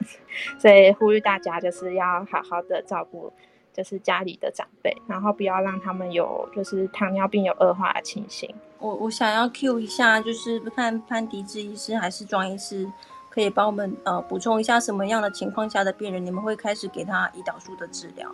[0.58, 3.32] 所以呼吁大家就是要好好的照顾，
[3.74, 8.54] 就是家里的长辈，然后不要让他们有就是糖尿病有恶化的情形。
[8.80, 12.90] 我我想要 Q 一下，就是看潘迪志医师还是庄医师。
[13.32, 18.28] 可以帮我们呃补充一下什么样的情况下的病人，你们会开始给他胰岛素的治疗？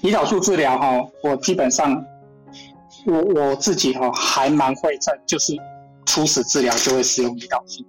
[0.00, 2.02] 胰岛素治疗哈，我基本上
[3.06, 5.52] 我我自己哈还蛮会在，就是
[6.06, 7.84] 初始治疗就会使用胰岛素。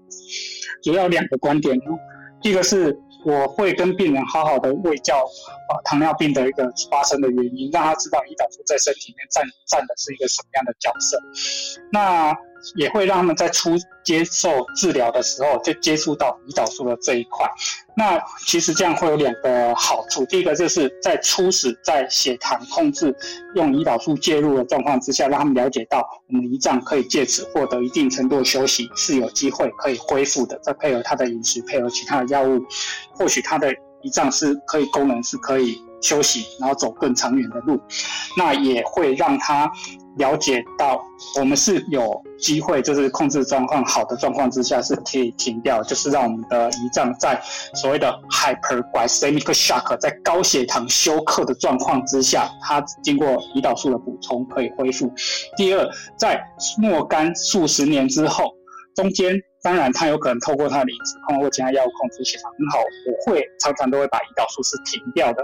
[0.81, 1.79] 主要两个观点，
[2.41, 5.17] 一个是我会跟病人好好的喂教
[5.69, 11.17] 啊糖尿病的一个发生的原因，让他知道胰岛素在身体里面占占的是一个什么样的角色。
[11.91, 12.35] 那
[12.75, 17.49] 也会让他们在初接受治疗的时候就接触到胰岛素的这一块。
[17.95, 23.15] 那其实这样会有两个好处，第一个就是在初始在血糖控制
[23.55, 30.57] 用胰岛素介入的状况之下，让他们了解到我们胰脏可以借此获得一定程度的休息，是有机会可以恢复的。
[30.63, 32.59] 再配合他的饮食，配合其他的药物，
[33.13, 33.71] 或许他的
[34.03, 37.79] 胰脏是可以功能是可以休息，然后走更长远的路。
[38.37, 39.69] 那也会让他。
[40.17, 41.01] 了解到
[41.39, 47.41] 我们是有机会，就是控制状况好的状况之下是可以停掉，就是让我们的胰脏在
[47.75, 55.11] 所谓的 hyperglycemic shock，在高血糖休克的状况之下，它经过胰岛素的补充可以恢复。
[55.55, 56.43] 第二，在
[56.81, 58.51] 若干数十年之后，
[58.95, 65.41] 中间当然它有可能透过它的饮食控或其他药物控制血糖很好，我会常常都会把胰岛素是停掉的。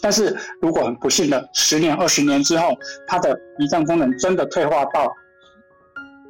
[0.00, 2.76] 但是如果很不幸的十年、二十年之后，
[3.06, 5.12] 他的胰脏功能真的退化到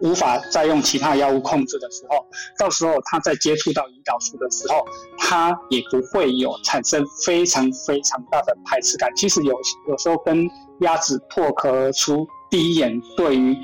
[0.01, 2.25] 无法再用其他药物控制的时候，
[2.59, 4.85] 到时候他在接触到胰岛素的时候，
[5.19, 9.11] 他也不会有产生非常非常大的排斥感。
[9.17, 9.53] 其实有
[9.89, 10.49] 有时候跟
[10.81, 13.57] 鸭子破壳而出第一眼对于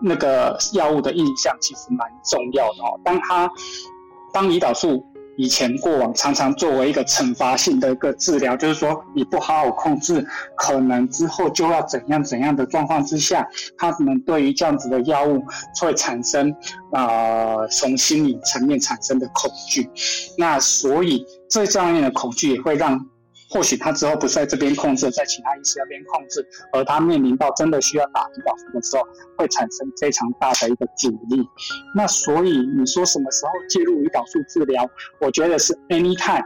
[0.00, 3.00] 那个药物的印象其实蛮重要的哦。
[3.04, 3.50] 当他
[4.32, 5.04] 当胰岛素。
[5.36, 13.46] 以前过往常常作为一个惩罚性的一个治疗，就是说你不好好控制，可能之后就要怎样怎样的状况之下，
[13.76, 15.42] 他们对于这样子的药物
[15.80, 16.54] 会产生
[16.92, 19.88] 啊从心理层面产生的恐惧，
[20.38, 23.06] 那所以这方面的恐惧也会让。
[23.56, 29.02] 或许他之后不在这边控制，在其他医师那边控制，而他面临到真的需要打胰岛素的时候，
[29.38, 31.42] 会产生非常大的一个阻力。
[31.94, 34.86] 那所以你说什么时候介入胰岛素治疗？
[35.22, 36.44] 我觉得是 anytime，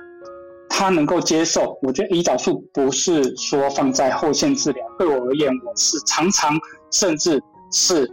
[0.69, 1.77] 他能够接受。
[1.83, 6.57] 我觉得胰岛素不是说放在后线治疗，对我而言，我是常常
[6.93, 7.43] 甚至
[7.73, 8.09] 是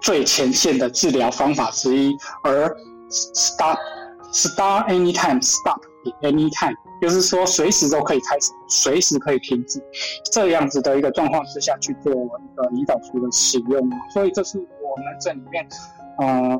[0.00, 2.16] 最前线的治疗方法之一。
[2.44, 2.74] 而
[3.10, 3.76] stop
[4.32, 5.82] start anytime stop
[6.22, 6.74] anytime。
[7.04, 9.78] 就是说，随时都可以开始，随时可以停止，
[10.32, 13.90] 这样子的一个状况之下去做一个胰岛素的使用。
[14.10, 15.68] 所以，这是我们这里面，
[16.18, 16.58] 呃，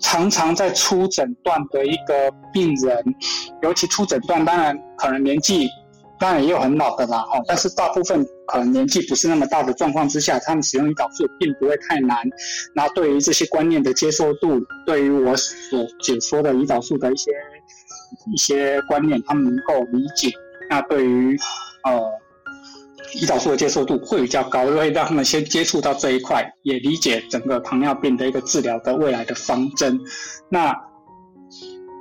[0.00, 3.14] 常常在初诊断的一个病人，
[3.62, 5.68] 尤其初诊断，当然可能年纪，
[6.18, 12.18] 当然也有很老的啦，哈，但是大部分可能年纪不是那么大的状况之下，他们使用胰岛素并不会太难。
[12.74, 17.30] 那对于这些观念的接受度，对于我所解说的胰岛素的一些。
[18.32, 20.30] 一些观念，他们能够理解，
[20.68, 21.36] 那对于
[21.84, 22.00] 呃
[23.14, 29.98] 胰岛素的接受度会比较高，会让他们先接触到这一块，也理解整个糖尿病的一个治疗的未来的方针。
[30.48, 30.74] 那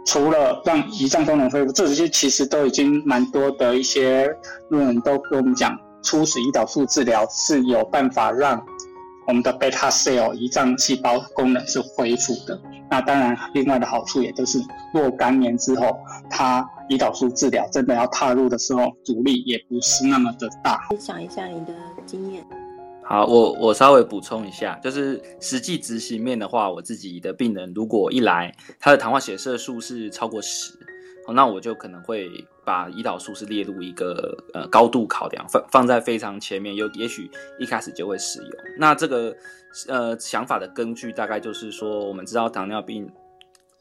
[0.06, 4.30] 除了让胰脏功能恢复，这些其实都已经蛮多的一些
[4.70, 8.62] 论文都跟我们讲，初始胰岛素治疗是有办法让
[9.28, 12.58] 我们的贝塔 cell 胰脏细胞功能是恢复的。
[12.90, 14.60] 那当然，另外的好处也就是
[14.94, 15.98] 若干年之后，
[16.30, 20.88] 它胰岛素治疗真的要踏入的时候，阻力也不是那么的大。
[20.90, 21.74] 分享一下你的
[22.06, 22.46] 经验。
[23.04, 30.74] 好，我我稍微补充一下，就是实际执行面的话，我自己的病人如果一来，他的糖化血色素是超过十。
[31.34, 32.30] 那我就可能会
[32.68, 38.52] 把胰岛素是列入一个呃高度考量，放放在非常前面，有也许一开始就会使用。
[38.78, 39.34] 那这个
[39.88, 43.10] 呃想法的根据大概就是说，我们知道糖尿病。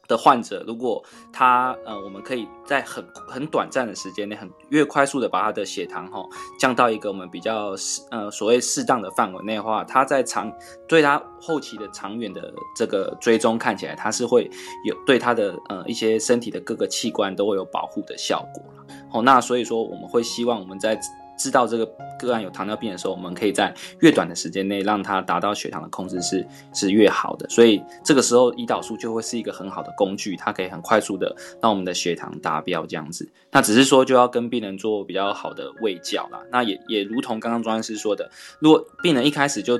[0.07, 6.23] 的患者，如果他呃，我们可以在很很短暂的时间内，很越快速的把他的血糖哈
[6.59, 10.51] 降到一个我们比较适呃所谓适当的范围内的话，他在长
[10.87, 14.49] 对他后期的长远的这个追踪看起来，他是会
[14.85, 18.63] 有对他的呃一些身体的各个器官都会有保护的效果
[19.11, 20.99] 哦，那所以说我们会希望我们在。
[21.37, 21.85] 知道这个
[22.19, 27.47] 个案有糖尿病的时候，我们可以在越短的时间内让他达到血糖的控制是是越好的。
[27.49, 33.29] 所以这个时候胰岛素就会是一个很好的工具，它可以很快速的让我们的血糖达标这样子。
[33.51, 36.41] 那只是说就要跟病人做比较好的喂教啦。
[36.51, 39.79] 那也也如同刚刚庄医师说的，如果病人一开始就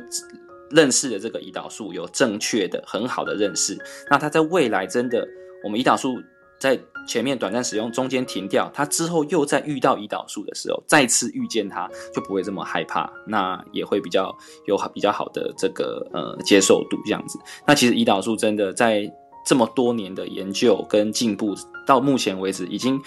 [0.70, 3.78] 认识了这个胰岛素有正确的很好的认识，
[4.10, 5.28] 那他在未来真的
[5.64, 6.18] 我们胰岛素。
[6.60, 6.76] 在
[7.08, 17.40] 前面短暂使用，中间停掉，他之后又在遇到胰岛素的时候，再次遇见它，就不会这么害怕，那也会比较有比较好的这个呃接受度这样子。
[17.66, 19.10] 那其实胰岛素真的在
[19.46, 23.02] 这么多年的研究跟进步，到目前为止，已经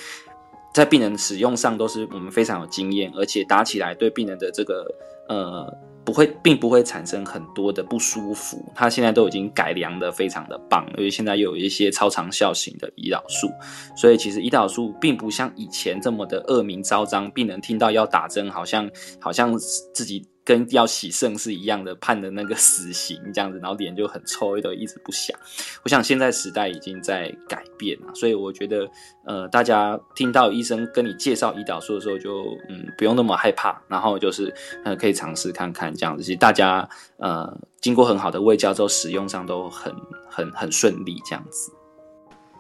[0.73, 4.87] 在病人使用上都是我们非常有经验，而且打起来对病人的这个
[5.29, 5.90] 呃。
[6.05, 8.65] 不会，并不会产生很多的不舒服。
[8.75, 13.49] 它现在都已经改良的非常的棒，因为现在又有一些超长效型的胰岛素，
[13.97, 17.31] 所以其实胰岛素并不像以前这么的恶名昭彰。
[17.33, 19.57] 病人听到要打针，好像好像
[19.95, 25.39] 自己跟要洗肾是一样的，判的那个死刑这样子，然后脸就很臭，都一直不响。
[25.85, 28.89] 我想现在时代已经在改变了，所以我觉得，
[29.25, 34.53] 呃，大家听到医生跟你介绍胰岛素的时候，就嗯不用那么害怕，然后就是
[34.85, 36.23] 呃可以尝试看看这样子。
[36.23, 39.95] 其实大家呃经过很好的喂教之后，使用上都很
[40.29, 41.71] 很很顺利这样子。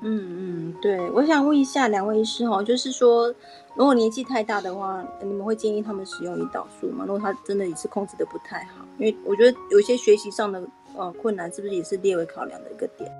[0.02, 3.34] 嗯嗯，对，我想问一下两位医师哦，就是说。
[3.76, 7.04] 如果年纪太大的话，你们会建议他们使用胰岛素吗？
[7.06, 10.62] 如果他真的也是控制的不太好，因为我觉得有些学习上的
[10.96, 13.10] 呃困难，是不是也是列为考量的一个点？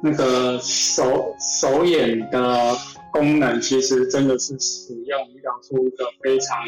[0.00, 2.74] 那个手手眼的
[3.12, 6.58] 功能，其实真的是使用胰岛素一个非常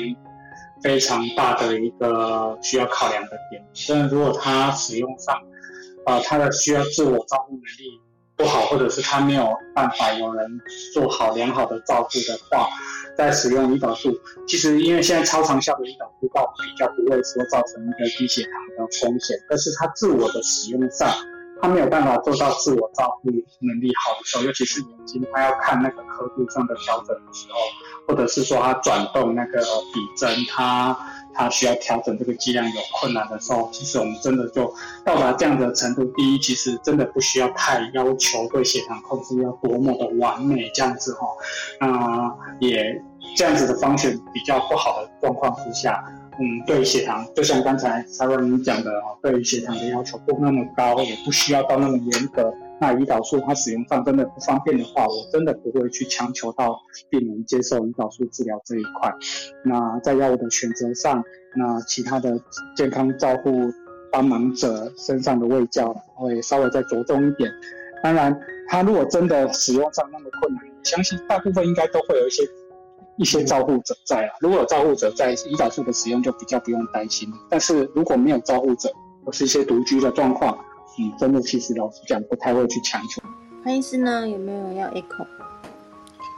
[0.83, 3.65] 非常大的一个需要考量的点。
[3.89, 5.35] 但如果他使用上，
[6.07, 8.01] 呃，他的需要自我照顾能力。
[8.41, 10.49] 不好，或者是他没有办法有人
[10.95, 12.67] 做好良好的照顾的话，
[13.15, 14.11] 在使用胰岛素，
[14.49, 21.13] 其实因为现在超长效的胰岛素倒比较不会说造成一个低血糖的风险，但是它自我的使用上，
[21.61, 27.59] 他没有办法做到自我照顾能力好的时候，尤其是眼睛，他要看那个刻度上的调整的时候，
[28.09, 30.97] 或者是说他转动那个笔针，他。
[31.33, 34.73] 它需要调整这个剂量有困难的时候，其实我们真的就
[35.05, 36.05] 到达这样的程度。
[36.17, 41.27] 第一，其实真的不需要太要求对血糖控制要多么的完美，这样子哈，
[41.81, 43.03] 那也
[43.37, 46.05] 这样子的方选比较不好的状况之下，
[46.39, 52.53] 嗯，对血糖，就像刚才 Sarah 你讲的哈，对于血糖的要求不那么高，也不需要到那么严格。
[52.81, 59.15] 那胰岛素它使用上真的不方便的话，我真的不会去强求到病人接受胰岛素治疗这一块。
[59.65, 61.23] 那在药物的选择上，
[61.57, 62.41] 那其他的
[62.75, 63.53] 健康照护
[64.11, 67.51] 帮忙者身上的卫教会稍微再着重一点。
[68.03, 68.35] 当然，
[68.67, 72.43] 他如果真的使用上那么困难，相信大部分应该都会有一些
[73.19, 74.31] 一些照护者在啊。
[74.41, 77.29] 如果有照护者在，胰岛素的使用就比较不用担心。
[77.51, 78.91] 但是如果没有照护者，
[79.23, 80.59] 或是一些独居的状况，
[80.99, 83.23] 嗯，真的，其实老实讲，不太会去强求。
[83.65, 85.27] 潘医师呢，有没有要 echo？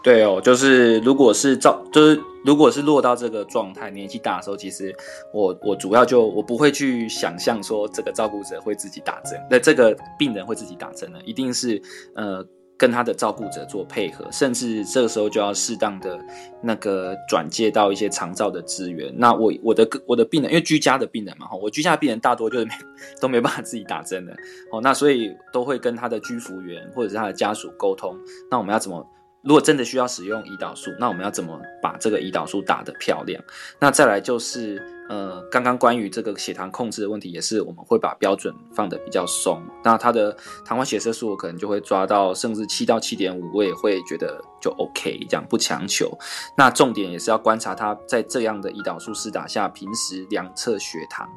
[0.03, 4.95] 对哦，就是如果是照，就是如果是落到这个状态，年纪大的时候，其实
[5.33, 11.81] 我我主要就我不会去想象说这个照顾者会自己打针，那这个病人会自己打针呢，一定是
[12.15, 12.45] 呃。
[12.77, 16.19] 跟他的照顾者做配合，甚至这个时候就要适当的
[16.61, 19.13] 那个转介到一些长照的资源。
[19.17, 22.73] 那我我的我的病人，因为居家的病人嘛，哈，我居家的病人大多就是没
[23.21, 24.33] 都没办法自己打针的，
[24.73, 28.17] 哦，那所以都会跟他的居服员或者是他的家属沟通。
[28.51, 29.07] 那我们要怎么？
[29.45, 33.43] 如果真的需要使用胰岛素，那我们要怎么把这个胰岛素打得漂亮？
[33.81, 39.61] 那再来就是，呃，刚刚关于这个血糖控制的问题，也是我们会把标准放得比较松。
[39.85, 40.35] 那他的
[40.65, 46.11] 糖化血色素可能就会抓到，甚至七到七点五，我也会觉得就 OK，这样不强求。
[46.57, 51.29] 那重点也是要观察他在这样的胰岛素施打下，平时量测血糖。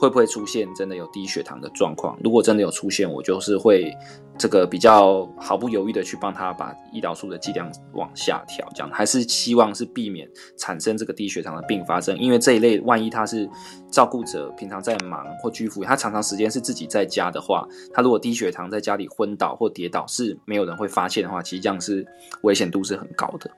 [0.00, 2.16] 会不会出现真的有低血糖的状况？
[2.22, 3.92] 如果真的有出现，我就是会
[4.38, 12.16] 这个比较毫不犹豫的去帮他把胰岛素的剂量往下调，这样还是希望是避免产生这个低血糖的并发症。
[12.16, 13.48] 因为这一类万一他是
[13.90, 22.06] 照顾者，平常在忙或居服，他常常时间是自己在家的话，他如果低血糖在家里昏倒或跌倒是没有人会发现的话，其实这样是
[22.42, 23.50] 危险度是很高的。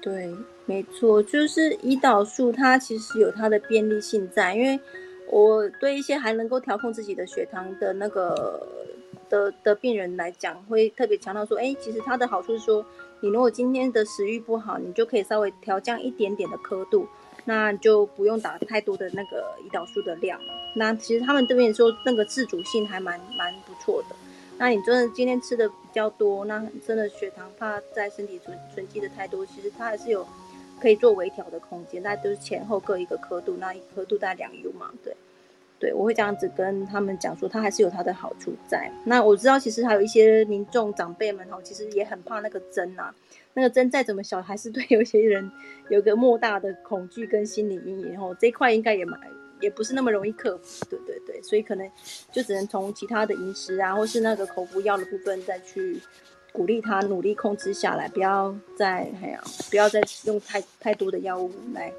[0.00, 0.34] 对。
[0.68, 4.52] 没错，就是胰岛素，它其实有它的便利性在。
[4.52, 4.80] 因为
[5.30, 8.66] 我对一些还能够调控自己的血糖的那个
[9.28, 12.84] 的的病人来讲，会特别强调说，哎，其实它的好处是说，
[13.20, 17.06] 你如果今天的食欲不好，你就可以稍微调降一点点的刻度，
[17.46, 20.38] 那就不用打太多的那个胰岛素的量。
[20.74, 24.14] 那其实他们这边说，那个自主性还蛮蛮不错的。
[24.58, 30.26] 那你真的今天吃的比较多，那真的血糖怕在身体存存积的太多，其实它还是有。
[30.78, 35.16] 可以做微调的空间，那都是前后各一个刻度，那一刻度大概两 U 嘛，对，
[35.78, 38.92] 对我会这样子跟他们讲说，它还是有它的好处在。
[39.04, 43.10] 那我知道其实还有一些民众长辈们哈，其实也很怕那个针呐，
[43.56, 45.50] 那个针再怎么小，还是对有些人
[45.88, 49.18] 有个莫大的恐惧跟心理阴影吼，这一块应该也蛮
[49.60, 51.90] 也不是那么容易克服，对对对，所以可能
[52.30, 55.98] 就只能从其他的饮食啊，或是那个口服药的部分再去。
[56.52, 61.92] 鼓励他努力控制下来，不要再哎呀，不要再用太太多的药物来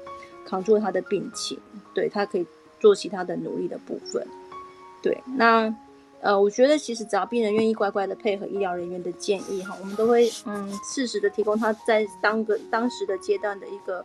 [0.44, 1.56] 扛住他的病情。
[1.94, 2.44] 对他可以
[2.80, 4.26] 做其他的努力的部分。
[5.00, 5.72] 对，那
[6.20, 14.04] 呃，我觉得其实只要病人愿意乖乖的配合医疗人员的建议哈，我们都会嗯适时的提供他在当个当时的阶段的一个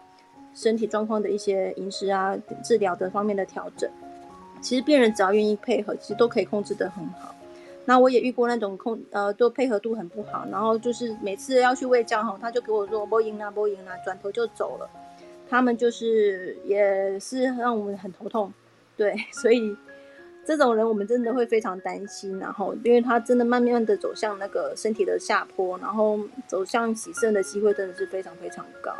[0.53, 3.89] 身体状况的一些饮食啊、治疗的方面的调整。
[4.61, 7.33] 其实病人只要愿意配合，其实都可以控制得很好。
[7.85, 14.89] 那我也遇过那种控呃，都配合度很不好，然后就是每次要去喂教哈，他就给我说不赢啦，不赢啦，转头就走了。
[15.49, 18.53] 他们就是也是让我们很头痛，
[18.95, 19.75] 对，所以
[20.45, 28.93] 这种人我们真的会非常担心，然后因为他真的慢慢的走向那个身体的下坡，然后走向洗肾的机会真的是非常非常高，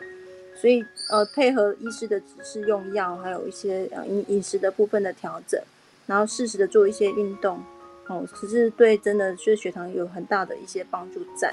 [0.55, 5.61] 所以呃配合医师的指示用药，还有一些呃饮饮食的部分的调整，
[6.05, 7.61] 然后适时的做一些运动，
[8.07, 11.51] 哦，其实对真的是血糖有很大的一些帮助在。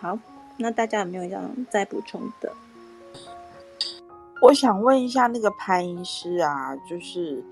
[0.00, 0.18] 好，
[0.58, 1.40] 那大家有没有要
[1.70, 2.52] 再补充的？
[4.42, 7.42] 我想问一下那个潘医师啊，就是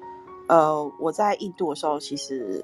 [0.53, 2.63] 呃，我在印度的时候，其实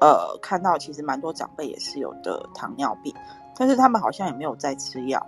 [0.00, 3.14] 呃看到其实蛮多长辈也是有的糖尿病，
[3.56, 5.24] 但是他们好像也没有在吃药。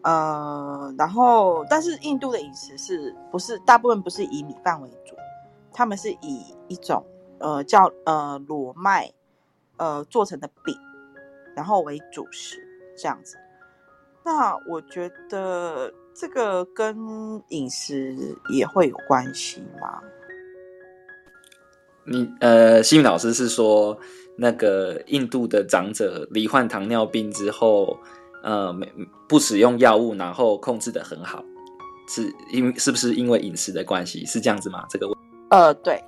[0.00, 5.14] 呃，然后但是印度的饮食是不是大部分不是以米饭为主，
[5.74, 7.04] 他们是以一种
[7.38, 9.12] 呃叫呃裸麦
[9.76, 10.74] 呃做成的饼，
[11.54, 12.56] 然后为主食
[12.96, 13.36] 这样子。
[14.24, 15.92] 那我觉得。
[16.18, 16.96] 这个跟
[17.48, 20.02] 饮食也会有关系吗？
[22.06, 23.98] 你呃，西米老师是说，
[24.36, 27.98] 那个印度的长者罹患糖尿病之后，
[28.42, 28.90] 呃，没
[29.28, 31.44] 不使用药物，然后控制的很好，
[32.08, 34.24] 是因是不是因为饮食的关系？
[34.24, 34.84] 是这样子吗？
[34.88, 35.16] 这个问
[35.50, 36.00] 呃，对。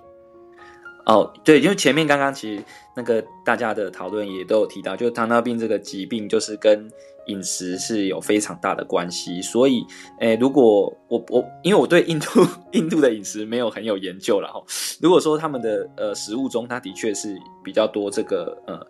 [1.06, 2.62] 哦，对，因为前面刚刚其实
[2.94, 6.86] 那个大家的讨论也都有提到，就糖尿病这个疾病就是跟
[7.28, 9.82] 饮食是有非常大的关系，所以，
[10.20, 14.62] 诶，如果我我因为我对印度 印度的饮食没有很有研究了哈，
[15.00, 18.86] 如果说他们的呃食物中，它的确是比较多这个呃。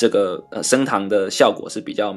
[0.00, 2.16] 这个呃升糖的效果是比较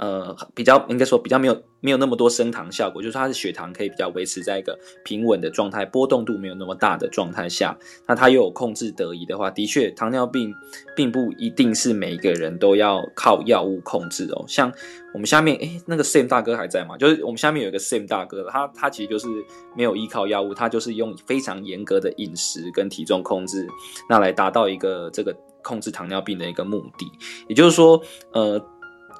[0.00, 10.52] 呃比较应该说比较没有没有那么多升糖效果，就是它的血糖可以比较维持在一个平稳的状态，波动度没有那么大的状态下，那它又有控制得宜的话，的确糖尿病
[10.96, 14.44] 并不一定是每一个人都要靠药物控制哦。
[14.48, 14.72] 像
[15.14, 16.96] 我们下面诶那个 Sam 大哥还在吗？
[16.98, 19.28] 就是我们下面有一个 Sam 大哥，他他其实就是
[19.76, 23.68] 没有依靠药物，他就是用非常严格的饮食跟体重控制，
[24.08, 25.32] 那来达到一个这个。
[25.62, 27.10] 控制糖尿病的一个目的，
[27.48, 28.02] 也就是说，
[28.32, 28.60] 呃，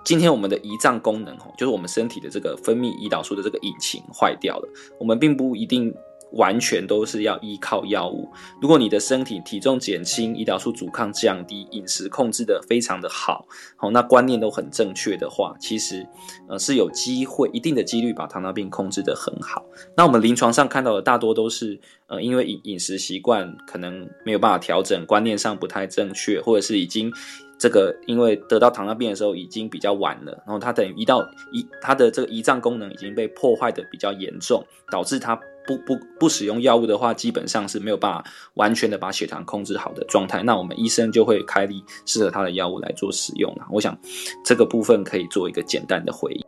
[0.05, 4.69] 今天我们的胰脏功能哦，就是我们身体的这个分泌胰岛素的这个引擎坏掉了，
[4.99, 5.95] 我们并不一定。
[6.33, 8.29] 完全都是要依靠药物。
[8.61, 16.07] 如果你的身体体重减轻，胰岛素阻抗降低，饮食控制的非常的好，好，那观念都很正确的话，其实
[16.49, 19.65] 呃是有机会一定的几率把糖尿病控制的很好。
[19.97, 27.13] 那我们临床上看到的大多都是呃因为饮饮食习惯可能没有办法调整，观念上不太正确，或者是已经
[27.59, 31.21] 这个因为得到糖尿病的时候已经比较晚了，然后它等于胰岛
[31.53, 35.39] 胰它的这个胰脏功能已经被破坏的比较严重，导致它。
[35.67, 40.43] 不不不使用药物的话，基本上是没有办法完全的把血糖控制好的状态。
[40.43, 43.67] 那我们医生就会开立适合他的药物来做使用了。
[43.71, 43.97] 我想
[44.45, 46.45] 这个部分可以做一个简单的回应。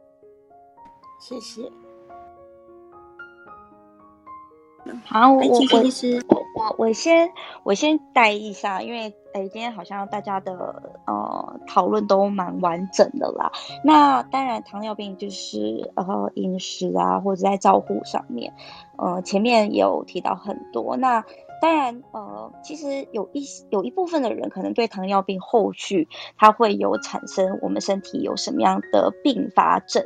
[1.20, 1.62] 谢谢。
[5.04, 7.30] 好，我我我我我先
[7.62, 13.50] 我先带一下，因为诶今天好像大家的呃讨论都蛮完整的啦。
[13.84, 18.52] 那当然糖尿病就是呃饮食啊或者在照护上面，
[18.98, 20.96] 呃前面有提到很多。
[20.96, 21.24] 那
[21.60, 30.04] 当然呃其实有一有一部分的人可能对糖尿病后续它会有产生我们身体有什么样的并发症。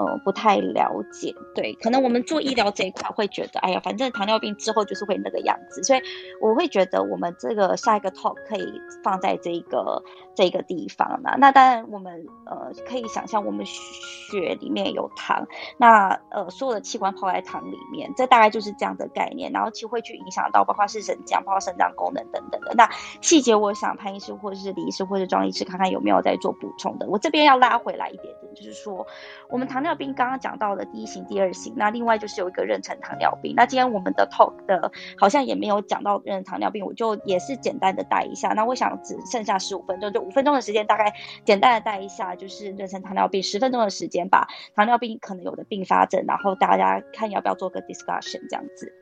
[0.00, 6.00] 呃，不太了解，对，可能我们做医疗这一块会觉得，哎呀，反正糖尿病之后就是会那个样子，所以
[6.40, 10.02] 我会觉得我们这个下一个 talk 可以放在这个
[10.34, 11.32] 这个地方呢。
[11.36, 15.46] 那当然，我们呃可以想象，我们血里面有糖，
[15.76, 19.52] 那呃所有的器官泡在糖里面，这大概就是这样的概念。
[19.52, 22.72] 然后其实会去影响到，包括是肾浆，包括肾脏功能等等的。
[22.74, 22.88] 那
[23.20, 27.06] 细节，我想潘医师或者是李医师或者庄医师看看有没有在做补充的。
[27.06, 29.06] 我这边要拉回来一点点，就是说
[29.50, 29.89] 我们糖尿。
[29.90, 33.54] 尿病刚刚讲到的第一型、第二型，那另外就是有一个妊娠糖尿病。
[33.56, 38.50] 那今天我们的 talk 的好像也没有讲到妊娠糖尿病，我就也是简单的带一下。
[38.50, 41.12] 那我想只剩下十五分钟，就五分钟的时间，大概
[41.44, 48.92] 简单的带一下，就是妊娠糖尿病十分钟的时间，把糖尿病可能有的并发症，然后大家看要不要做个 discussion 这样子。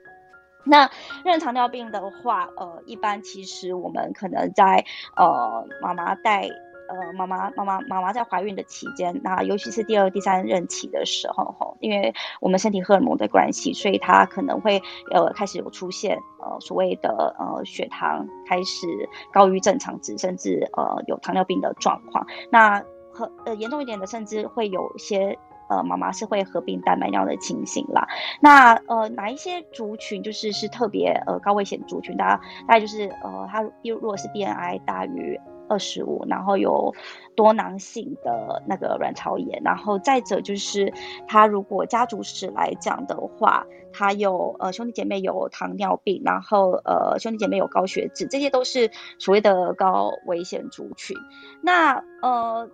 [0.64, 0.88] 那
[1.24, 4.86] 妊娠糖尿病的话，呃，一般其实我们可能在
[5.16, 6.48] 呃妈妈带。
[6.88, 14.82] 呃，妈妈妈妈妈妈在怀孕的期间，那尤其是第二、第三任期的时候，吼，因为我们身体荷尔蒙的关系，所以她可能会
[15.12, 18.86] 呃开始有出现呃所谓的呃血糖开始
[19.32, 22.26] 高于正常值，甚至呃有糖尿病的状况。
[22.50, 22.82] 那
[23.12, 28.08] 和呃严重一点的，甚至会有一些呃妈妈是会合并蛋白尿的情形啦。
[28.40, 32.16] 那呃哪一些族群就是是特别呃高危险族群？
[32.16, 35.38] 大家大概就是呃他如如果是 BMI 大于。
[35.68, 36.94] 二十五，然后有
[37.34, 40.92] 多囊性的那个卵巢炎，然后再者就是
[41.26, 51.16] 他如果家族史来讲的话，他有呃兄弟姐妹有糖尿病，然后呃兄弟姐妹有高血脂，这些都是所谓的高危险族群。
[51.62, 52.68] 那呃。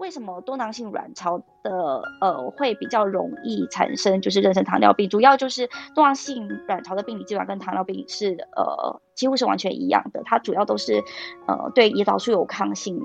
[0.00, 5.08] 为什么多囊性卵巢的呃会比较容易产生就是妊娠糖尿病？
[5.10, 11.04] 主要就是多囊性卵巢的病理基本上跟糖尿病是呃几乎是完全一样的，它主要都是
[11.46, 12.98] 呃对胰岛素有抗性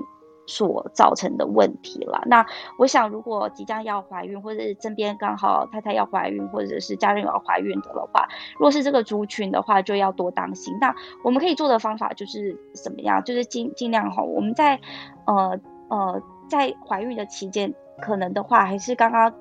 [0.46, 2.22] 所造成的问题啦。
[2.24, 2.46] 那
[2.78, 8.26] 我想，如果即将要怀孕，或者是身边刚好太太要怀孕，或者是家人有要怀孕的的话，
[8.58, 10.74] 若是这个族群的话，就要多当心。
[10.80, 13.22] 那我们可以做的方法就是怎么样？
[13.22, 14.80] 就是尽尽量哈，我们在
[15.26, 16.22] 呃呃。
[16.48, 19.34] 在怀孕的期间，可能的话还是刚刚。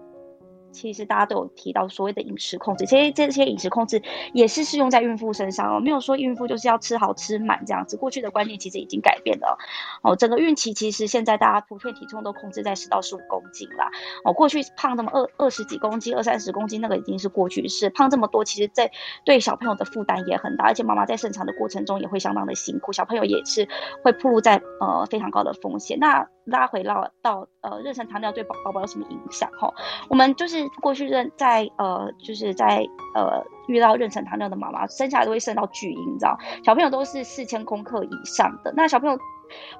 [0.71, 4.01] 其实大家都有提到所谓的饮食控制，其实这些饮食控制
[4.33, 7.95] 也是适用在孕妇身上哦，没有说孕妇就是要吃好吃满这样子。
[7.95, 9.57] 过去的观念其实已经改变了
[10.03, 13.89] 哦，整个孕期其实现在大家普遍体重都控制在十到十五公斤啦
[14.25, 18.91] 哦，过去胖那么二二十几公斤、二三十公斤那个已经是过去式，胖这么多，其实在
[19.23, 23.65] 对小朋友的负担也很大，而且妈妈在生产的过程中也会相当的辛苦，小朋友也是
[24.03, 25.97] 会暴露在呃非常高的风险。
[25.99, 29.73] 那拉回到到呃妊娠糖尿对宝宝宝有什么影响哈？
[30.09, 30.65] 我们就是。
[30.81, 32.85] 过去认在呃，就是在
[33.15, 38.71] 呃遇到妊娠糖尿的妈妈生下来都会生到巨婴，你知道，小朋友都是四千公克以上的。
[38.75, 39.17] 那小朋友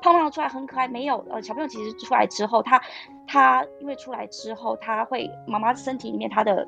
[0.01, 2.82] 胖胖出来很可爱，没有呃，小朋友其实出来之后，他
[3.28, 6.68] 他因为出来之后，他会妈妈身体里面他的。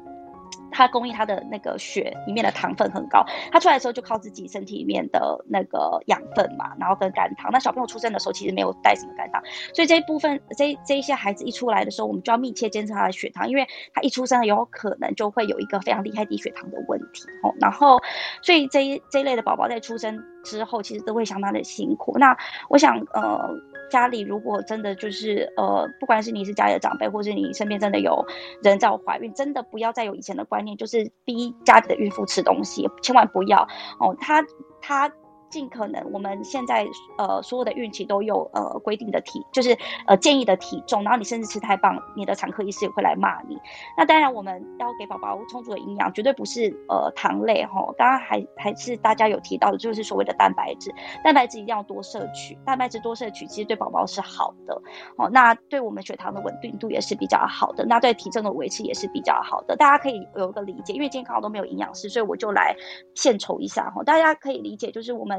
[0.71, 7.49] 它供应它的那个血里面的糖分很高，它出来的时候就靠自己身体里面的那个养分嘛，然后跟肝糖。
[7.51, 9.41] 那小朋友出生的时候其实没有带什么肝糖，
[9.73, 17.53] 所以这一部分这这一些孩子一出来的时候，我们就要密切监测他的血糖，因为他一出生有可能就会有一个非常厉害低血糖的问题哦。
[17.59, 17.99] 然后，
[18.41, 22.17] 所以这一这一类的宝宝在出生之后，其实都会相当的辛苦。
[22.17, 22.37] 那
[22.69, 23.49] 我想，呃。
[23.89, 28.25] 家里如果真的就是呃，不管是你是家里的长辈，或是你身边真的有
[28.63, 33.67] 人在怀孕，真的不要再有以前的观念，就是逼家里的孕妇吃东西，千万不要
[33.99, 34.15] 哦。
[34.19, 34.43] 她
[34.81, 35.11] 她。
[35.49, 36.85] 尽可能，我们现在
[37.17, 43.57] 呃所有的孕期都有呃规定的体，就是呃建议的体重，然后你甚至吃太棒，你的产科医师也会来骂你。
[43.95, 47.81] 那当然，我们要给宝宝充足的营养，绝对不是呃糖类哈。
[47.97, 50.93] 刚刚还还是大家有提到的，就是所谓的蛋白质，
[51.23, 54.81] 蛋白质一定要多摄取，蛋白质多摄取其实对宝宝是好的
[55.15, 55.29] 哦。
[55.31, 59.77] 那对我们血糖的稳定度也是比较好的，那对体重的维持也是比较好的。
[59.77, 62.75] 大家可以有一个理解，因为健康都没有营养师，所以我就来
[63.15, 64.03] 献丑一下哈。
[64.03, 65.36] 大家可以理解，就是我们。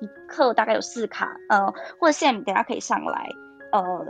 [0.00, 3.30] 一克大概有四卡，呃，或者现在等下可以上来，
[3.72, 4.06] 呃，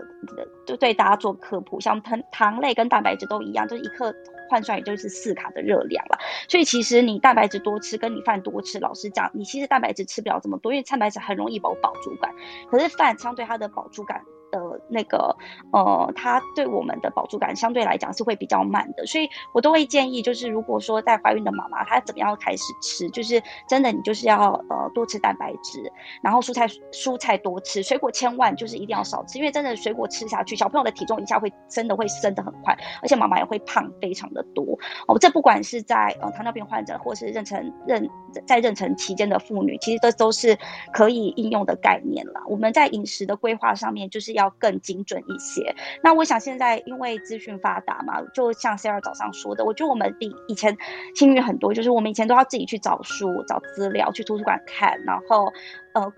[0.67, 4.15] 就对大家做科普，像糖糖类跟蛋白质都一样，就是一克
[4.51, 6.19] 换算也就是四卡的热量了。
[6.49, 12.35] 所以其实你蛋白质多吃，跟你饭多吃，老实讲，你其实蛋白质吃不了这么多，因为蛋白质很容易有饱足感，
[12.71, 14.25] 可是饭相对它的饱足感。
[14.51, 15.37] 的那个
[15.73, 25.93] 呃，它对我们的饱足感相对来讲是会比较慢的，所以我都会建议，就是如果说在怀孕的妈妈，她怎么样开始吃，就是真的你就是要呃多吃蛋白质，
[26.23, 35.19] 然后蔬菜蔬菜多吃，水果千万就是一定要少吃，因为真的水果吃下去，小朋友的体重一下会真的会升得很快，而且妈妈也会胖非常的多哦。
[35.19, 38.09] 这不管是在呃糖尿病患者，或是妊娠妊
[38.47, 40.57] 在妊娠期间的妇女，其实这都是
[40.93, 42.43] 可以应用的概念啦。
[42.49, 44.47] 我们在饮食的规划上面就是要。
[44.59, 45.75] 更精准一些。
[46.03, 50.79] 那我想现在因为资讯发达嘛，就像 Sara 早上说的，我觉得我们比以前
[51.15, 55.53] 幸运很多，就是我们以前都要自己去找书、找资料，去图书馆看，然后
[55.93, 56.11] 呃，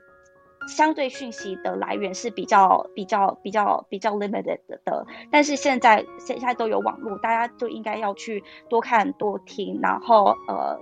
[0.69, 5.07] 相对讯息的来源是比较、比较、比较、比较 limited 的。
[5.33, 10.79] 但是现在现在都有网络，大家就应该要去多看多听，然后呃。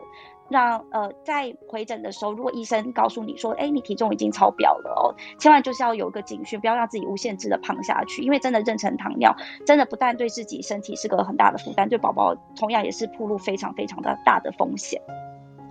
[0.49, 9.34] 让呃，在回诊的时候，如果医生告诉你说，哎，你体重已经超标了哦，千万就是要有个警讯，不要让自己无限制的胖下去，因为真的妊娠糖尿，
[9.66, 15.01] 真的不但对自己身体是个很大的负担，对宝宝同样也是铺路非常非常的大的风险。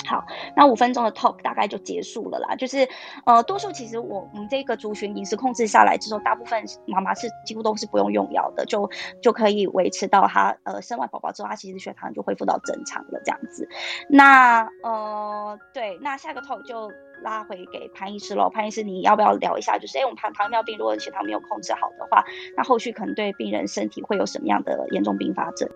[0.08, 0.26] 好，
[0.56, 2.56] 那五分钟的 talk 大概就结束了啦。
[2.56, 2.88] 就是，
[3.26, 8.89] 呃，多数其实我我们这个族群饮食控制下来之后，大部分妈妈是几乎都是不用用药的，就
[9.22, 13.68] 就可以维持到她呃生完宝宝之后，她其实血糖就恢复到正常了这样子。
[14.10, 16.91] 那呃，对，那下个 talk 就
[17.24, 18.49] 拉回给潘医师喽。
[18.49, 19.78] 潘医师，你要不要聊一下？
[19.78, 22.24] 就是，哎，我们糖糖尿病如果血糖没有控制好的话，
[22.56, 25.70] 那后续可能对病人身体会有什么样的严重并发症？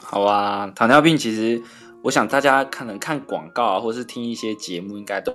[0.00, 1.62] 好啊，糖尿病其实。
[2.02, 5.32] 我想大家可能看广告啊，或是听一些节目，应该都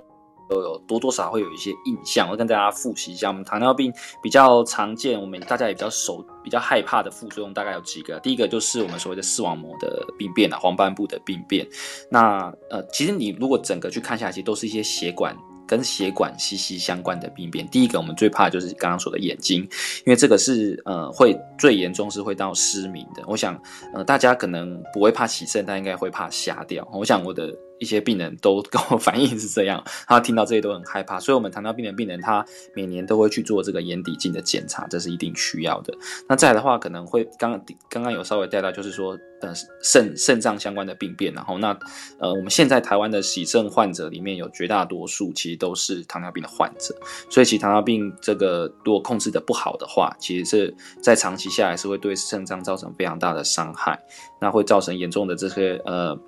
[0.48, 2.28] 都有多多少少会有一些印象。
[2.30, 3.92] 我跟大家复习一下，我们糖尿病
[4.22, 8.20] 比较常见，我们大家也比较熟、比较害怕的副作用大概有几个。
[8.20, 11.66] 第一个就是我们所谓的视网膜的病变啊，黄斑部的病变。
[12.10, 15.34] 那呃，其实你如果整个去看下去，都是一些血管
[15.68, 17.64] 跟血管息息相关的病变。
[17.68, 19.62] 第一个，我们最怕就是刚刚说的眼睛，
[20.04, 23.22] 因为这个是呃会最严重是会到失明的。
[23.26, 23.56] 我想
[23.94, 26.84] 呃大家可能不会怕起肾，但应该会怕瞎掉。
[26.92, 27.54] 我想我的。
[27.78, 35.94] 一些病人都 跟我反映是这样，他听到这些都很害怕，所以，我们糖尿病的病人，他每年都会去做这个眼底镜的检查，这是一定需要的。
[36.28, 39.52] 那再来的话，可能会刚刚刚有稍微带到，就是说，呃，
[39.82, 41.76] 肾肾脏相关的病变，然后那
[42.18, 46.94] 呃，我们现在台湾的洗肾患者里面有绝大多数其实都是糖尿病的患者，
[47.30, 53.98] 所以其实糖尿病这个如果控制的不好的话，其实是在长期下来是会对肾脏造成非常大的伤害，
[54.40, 56.18] 那会造成严重的这些呃。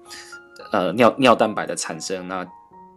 [0.72, 2.46] 呃，尿尿蛋白的产生，那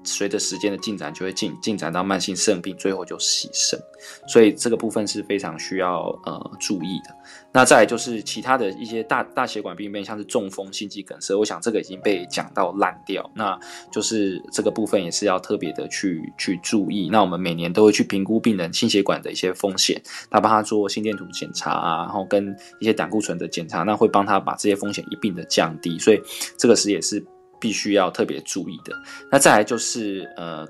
[0.05, 3.80] 随着时间的进展，就会进进展到慢性肾病，最后就洗肾。
[4.28, 7.15] 所以这个部分是非常需要呃注意的。
[7.53, 13.32] 那再就是其他的一些大大血管病变，像是中风、心肌梗塞，我想这个已经被讲到烂掉。
[13.34, 13.57] 那
[13.93, 17.07] 就是这个部分也是要特别的去去注意。
[17.09, 25.97] 那我们每年都会去评估病人心血管的一些风险，他帮他做心电图检查啊，然后跟一些胆固醇的检查，那会帮他把这些风险一并的降低。
[25.97, 26.21] 所以
[26.57, 27.26] 这个是也是。
[27.64, 28.93] 必须要特别注意的。
[29.32, 30.68] 那再来就是呃，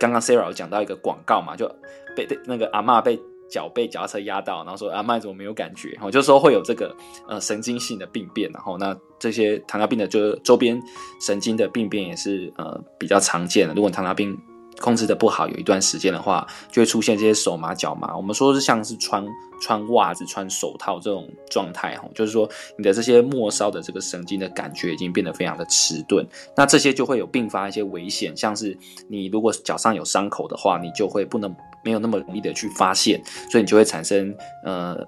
[0.00, 1.68] 刚刚 Sarah 有讲到一个广告嘛，就
[2.16, 3.20] 被那个阿妈被
[3.50, 5.90] 脚被脚踏车压到，然后说阿妈怎么没有感觉？
[5.90, 6.96] 然后就说会有这个
[7.28, 10.80] 呃神经性的病变，然后那这些糖尿病的就周边
[11.20, 13.74] 神经的病变也是呃比较常见的。
[13.74, 14.34] 如果糖尿病
[14.82, 18.14] 控制的不好，有一段时间的话，就会出现这些手麻脚麻。
[18.16, 19.24] 我们说是像是穿
[19.62, 26.26] 穿袜子、穿手套这种状态，哈，就是说你的这些末梢的这个神经的感觉已经变得非常的迟钝。
[26.56, 28.76] 那这些就会有并发一些危险，像是
[29.08, 31.54] 你如果脚上有伤口的话，你就会不能
[31.84, 34.98] 没有那么容易的去发现，所以你就会产生呃，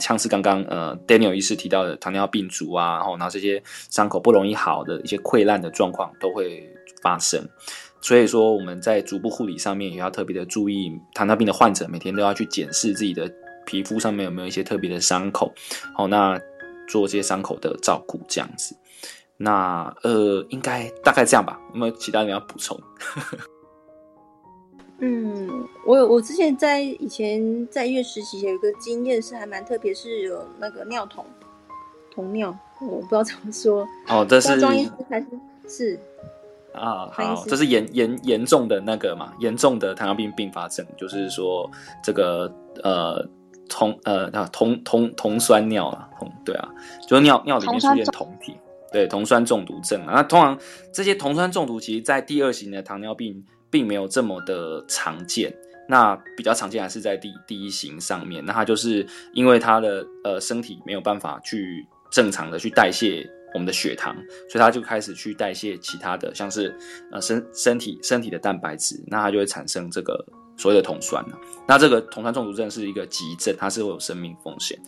[0.00, 6.68] 像是刚刚呃 Daniel 医师提到的糖尿病足啊，然后然后这些伤口不容易好的一些溃烂的状况都会
[7.00, 7.40] 发生。
[8.02, 13.30] 所以说，我们在足部护理上面也要特别的注意，糖尿病的患者每天都要去检视自己的
[13.66, 15.52] 皮肤上面有没有一些特别的伤口，
[15.94, 16.40] 好，那
[16.88, 18.74] 做这些伤口的照顾这样子。
[19.36, 21.60] 那呃，应该大概这样吧。
[21.72, 22.78] 有没有其他人要补充？
[25.02, 31.24] 嗯，我有，我之前在以前在医院实习有一个经验是还蛮特别，是有那个尿桶
[32.14, 33.86] 桶尿，我不知道怎么说。
[34.08, 35.26] 哦，这是化妆医师还是
[35.68, 36.00] 是。
[36.72, 41.68] 啊，好，这是严严严重的那个嘛，严重的糖尿病并发症，就是说
[42.02, 42.52] 这个
[42.82, 43.26] 呃
[43.68, 46.68] 酮呃酮酮酮酸尿啊，酮对啊，
[47.08, 48.56] 就是尿尿里面出现酮体，
[48.92, 50.12] 对酮酸中毒症啊。
[50.14, 50.56] 那通常
[50.92, 55.52] 这些酮酸中毒，其实在第二型的糖尿病并没有这么的常见，
[55.88, 58.44] 那比较常见还是在第第一型上面。
[58.44, 59.04] 那它就是
[59.34, 63.28] 因为他的呃身体没有办法去正常的去代谢。
[63.52, 64.14] 我们的血糖，
[64.48, 66.72] 所以它就开始去代谢其他的，像是
[67.10, 70.24] 呃身身体身体的蛋白质，那它就会产生这个
[70.56, 71.38] 所谓的酮酸了。
[71.66, 74.78] 那这个酮酸中毒症是一个急症，它是会有生命风险。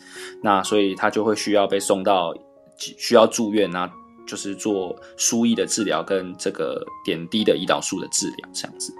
[0.42, 2.32] 那所以它就会需要被送到
[2.76, 3.90] 需要住院啊，
[4.26, 8.94] 就是做输液的治疗跟这个点滴的胰岛素的治疗这样子。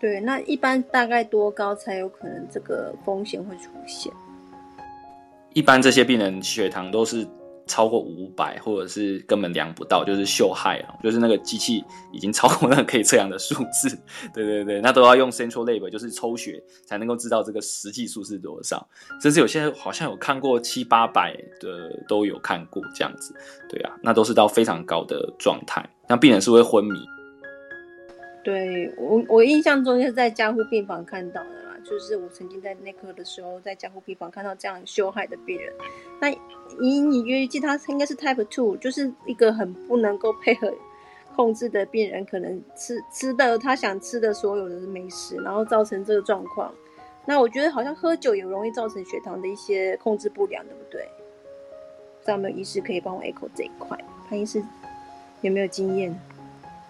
[0.00, 4.12] 对，那一般大概多高才有可能这个风险会出现？
[5.52, 7.28] 一般这些病人血糖都是。
[7.66, 13.98] 超过五百，或者是根本量不到，就是秀害啊，就是那个机器已经超过那个可以测量的数字。
[14.32, 18.88] 对对对，那都要用 central lab，就是抽血才能够知道这个实际数是多少。
[19.20, 23.34] 甚至有些好像有看过七八百的都有看过这样子。
[23.68, 26.98] 对啊，那都是到非常高的状态，那病人是会昏迷。
[28.44, 31.65] 对我我印象中是在加护病房看到的。
[31.88, 35.72] 就是我曾经在内科的时候，在加护病房看到这样羞害的病人。
[36.20, 36.28] 那
[36.80, 40.74] 隐隐约约记他应该是 Type Two，就是一个很不能够配合
[41.36, 46.74] 控制的病人，可能吃吃的他想吃的所有的美食，然后造成这个状况。
[47.24, 51.02] 那我觉得好像喝酒也容易造成血糖的一些控制不良，对不对？
[52.18, 53.96] 不知道没有医师可以帮我 echo 这一块？
[54.28, 54.62] 潘医师
[55.40, 56.18] 有没有经验？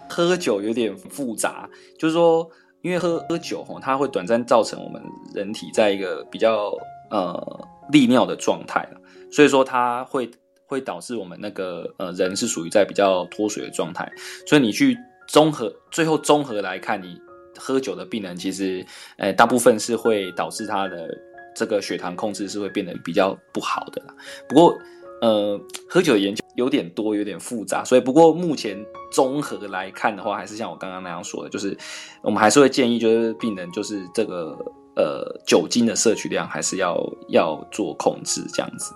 [0.08, 1.68] 喝酒有点复杂，
[1.98, 2.50] 就是说。
[2.86, 5.02] 因为喝喝酒吼，它会短暂造成我们
[5.34, 6.72] 人体在一个比较
[7.10, 8.88] 呃利尿的状态
[9.32, 10.30] 所以说它会
[10.66, 14.08] 会导致我们那个呃人是属于在比较脱水的状态，
[14.46, 17.20] 所以你去综合最后综合来看，你
[17.58, 18.86] 喝酒的病人其实
[19.18, 21.08] 呃大部分是会导致他的
[21.56, 24.14] 这个血糖控制是会变得比较不好的啦。
[24.48, 24.78] 不过
[25.20, 28.84] 呃喝酒的研究有点多，有点复杂，所以不过目前。
[29.12, 31.74] 综合来看的话，还是像我刚刚那样说的，就是
[32.22, 34.58] 我们还是会建议，就是病人就是这个
[34.96, 36.98] 呃酒精的摄取量还是要
[37.28, 38.92] 要做控制这样子。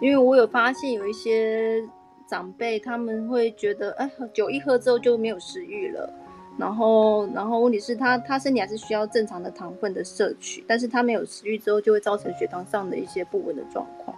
[0.00, 1.80] 因为我有发现有一些
[2.28, 6.12] 长辈他们会觉得，哎，酒一喝之后就没有食欲了，
[6.60, 14.14] 然后，然后问题是他他身体还是需要正常的糖分的摄取，但是他没有食欲之后，就会造成血糖上的一些不稳的状况。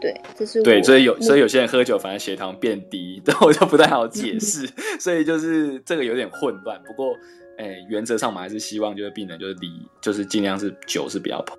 [0.00, 4.66] 对，这是对，所以有所以有些人喝酒反而血糖变低， 但我就不太好解 释，
[4.98, 6.82] 所以就是这个有点混乱。
[6.84, 7.14] 不过，
[7.58, 9.68] 哎、原则上我们还是希望就是病人就是离
[10.00, 11.58] 就是尽量是酒是不要碰。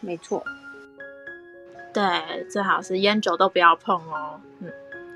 [0.00, 0.42] 没错，
[1.92, 2.02] 对，
[2.48, 4.72] 最好是烟酒都不要碰哦，嗯，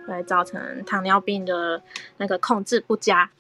[0.07, 1.83] 会造成糖尿病的
[2.17, 3.31] 那个控制不佳。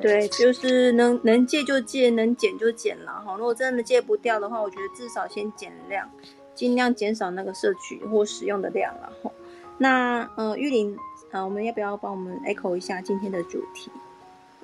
[0.00, 3.34] 对，就是能能戒就戒，能减就减了哈。
[3.36, 6.08] 如果真的戒不掉的话，我觉得至少先减量，
[6.54, 9.30] 尽量减少那个摄取或使用的量了哈。
[9.78, 10.96] 那呃，玉林，
[11.32, 13.90] 呃，我们要不要帮我们 echo 一下今天的主题？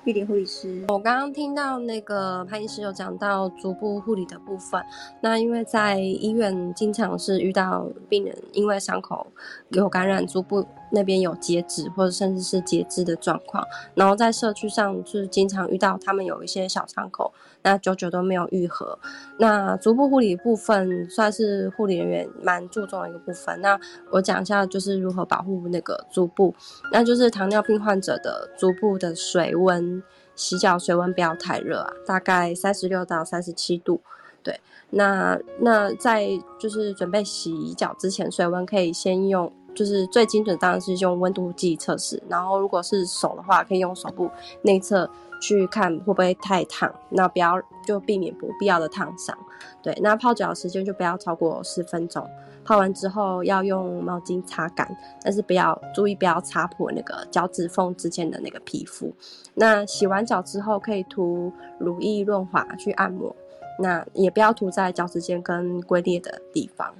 [0.05, 4.79] 玉林护理师，我刚刚听到那个潘医师有讲到足部护理的部分，
[5.19, 9.25] 那因为在医院经常是遇到病人因为伤口
[9.69, 10.63] 有感染，足部
[10.95, 13.61] 那边有截肢或者甚至是截肢的状况，
[13.93, 17.31] 然后在社区上就是经常遇到他们有一些小伤口，
[17.61, 18.97] 那久久都没有愈合。
[19.37, 23.59] 那足部护理部分算是护理人员蛮注重的一个部分。
[23.59, 23.77] 那
[24.09, 26.55] 我讲一下就是如何保护那个足部，
[26.91, 30.01] 那就是糖尿病患者的足部的水温，
[30.35, 33.99] 洗脚水温不要太热啊，大概三十六到三十七度。
[34.41, 36.27] 对，那那在
[36.59, 44.29] 就是准备洗脚之前，水温可以先用，就是最精准当然是用温度计测试，然后如果是手的话，可以用手部
[44.61, 45.09] 内侧
[45.41, 49.37] 去看会不会太烫，那不要就避免不必要的烫伤。
[49.83, 52.27] 对，那泡脚的时间就不要超过十分钟。
[52.63, 54.89] 泡完之后要用毛巾擦干，
[55.21, 59.13] 但是不要注意不要擦破那个脚趾缝之间的那个皮肤。
[59.53, 63.35] 那洗完脚之后可以涂乳液润滑去按摩，
[63.79, 66.91] 那也不要涂在脚趾间跟龟裂的地方。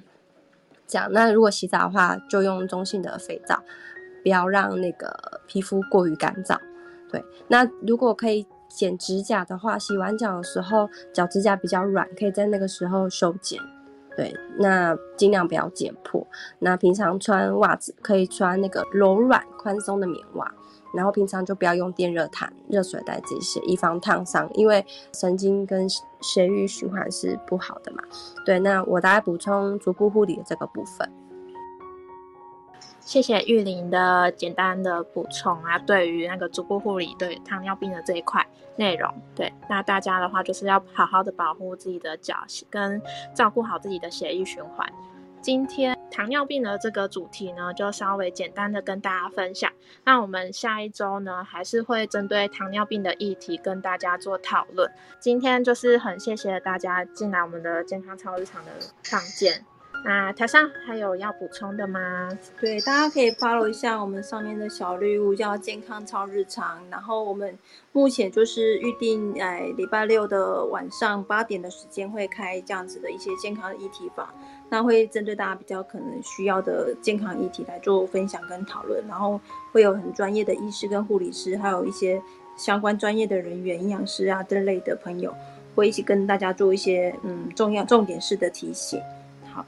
[0.87, 3.63] 这样，那如果洗澡的话，就用中性的肥皂，
[4.23, 6.57] 不要让那个皮肤过于干燥。
[7.11, 13.59] 对，那如果可以剪指甲的话，洗完脚的时候脚指甲比较软，可以在那个时候修剪。
[14.17, 16.25] 对，那尽量不要剪破。
[16.59, 20.53] 那平常穿袜子可以穿那个柔软宽松的棉袜，
[20.95, 25.87] 然后平常就不要用电热毯、热水袋这些，以防烫伤，因为神经跟
[26.21, 28.01] 血液循环是不好的嘛。
[28.45, 31.11] 对，那我大概补充足部护理的这个部分。
[33.01, 38.43] 谢谢玉林的简单的补充啊，对于那个足部护理对糖尿病的这一块
[38.77, 42.35] 内容，对，那大家的话就是要好好的保护自己的脚，
[42.67, 42.99] 跟
[43.35, 44.91] 照顾好自己的血液循环。
[45.39, 49.71] 今天糖尿病的这个主题呢，就稍微简单的跟大家分享。
[50.03, 54.89] 那我们下一周呢，还是会针对糖尿病的议题跟大家做讨论。
[55.19, 58.71] 今天就是很谢谢大家进来我们的健康超日常的
[59.03, 59.65] 上见。
[60.03, 62.29] 那台上还有要补充的吗？
[62.59, 66.87] 对，大家可以 follow 一下我们上面的小绿屋，叫健康超日常。
[66.91, 67.57] 然后我们
[67.91, 74.31] 目前就是预定，哎，礼拜六的晚上八点的时间会开这样子的一些健康议题坊，
[74.69, 79.39] 那会针对大家比较可能需要的健康议题来做分享跟讨论，然后
[79.71, 82.21] 会有很专业的医师跟护理师，还有一些
[82.57, 85.33] 相关专业的人员、营养师啊这类的朋友，
[85.75, 88.99] 会一起跟大家做一些嗯重要重点式的提醒。
[89.53, 89.63] 好，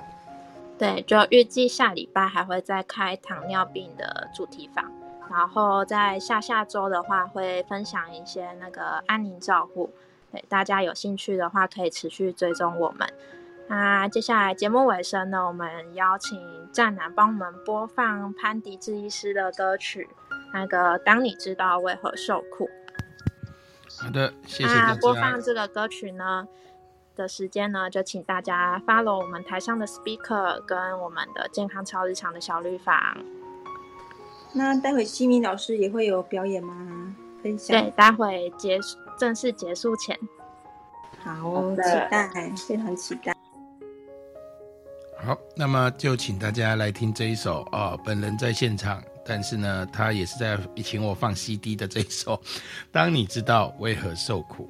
[0.78, 4.92] 对，就预计下礼拜还会再开糖尿病的主题坊，
[5.30, 9.92] 然后在下下周的话会分享一些那个安宁照护。
[10.32, 13.08] 对，大家有兴趣的话可以持续追踪我们。
[13.70, 16.40] 那接下来节目尾声呢，我们邀请
[16.72, 20.08] 战男帮我们播放潘迪智医师的歌曲，
[20.54, 22.70] 那个当你知道为何受苦。
[24.00, 25.42] 好的，谢谢大那播放。
[25.42, 26.48] 这个歌曲呢
[27.16, 32.96] 的时间呢，就请大家 follow 我们台上的 speaker 跟我们的健康超日常的小绿房。
[34.54, 37.16] 那待会西米老师也会有表演吗？
[37.44, 40.18] 分享对，待会结束正式结束前，
[41.24, 42.30] 好期待，
[42.68, 43.37] 非常期待。
[45.28, 52.38] 好，那么就请大家来听这一首啊，本人在现场，但是呢，他也是在请我放 CD 的这一首
[52.94, 54.70] 《当你知道为何受苦》。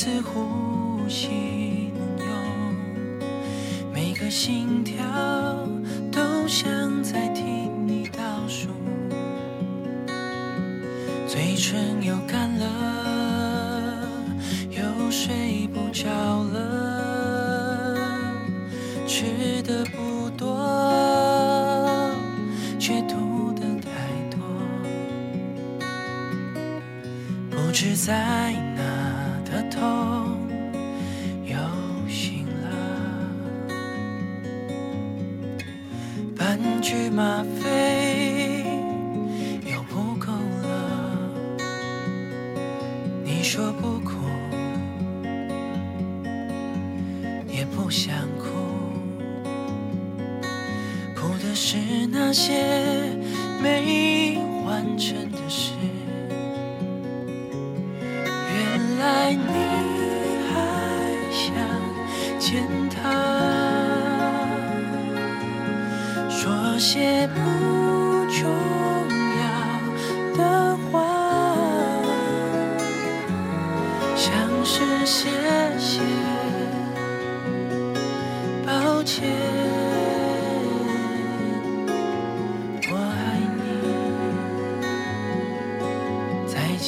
[0.00, 1.47] 次呼吸。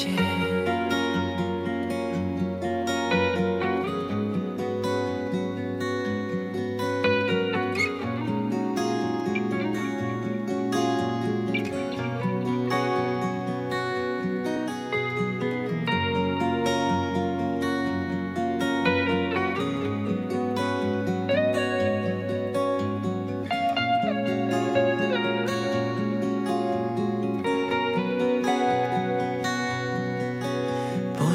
[0.07, 0.50] 你，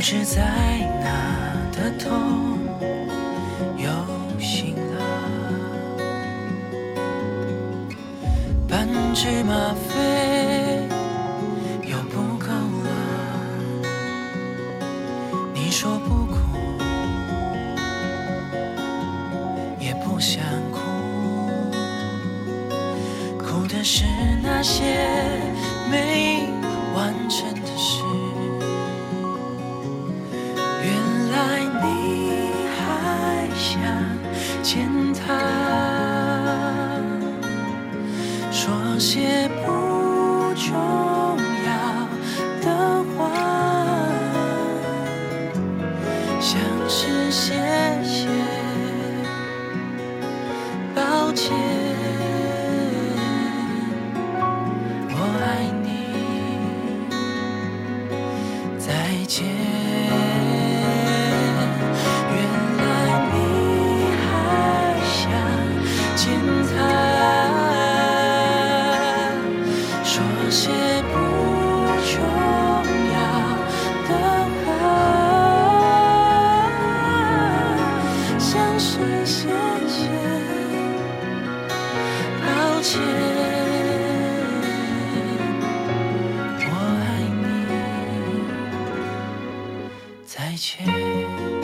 [0.05, 0.43] 不知在
[1.01, 2.59] 哪的痛？
[90.35, 91.54] 再见。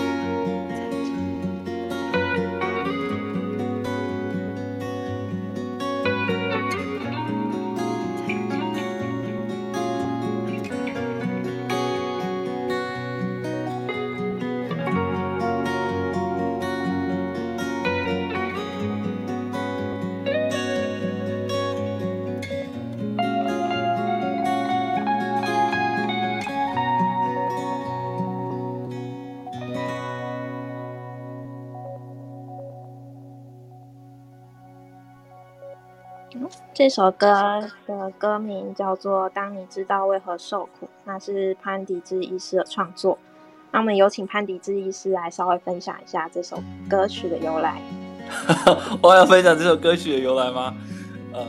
[36.81, 43.19] 这首歌的歌名叫做《当你知道为何受苦》，那是潘迪之医师的创作。
[43.69, 46.57] 那我们有请潘迪之医师来稍微分享一下这首
[46.89, 47.79] 歌曲的由来。
[48.99, 50.75] 我要分享这首歌曲的由来吗？
[51.33, 51.45] 呃，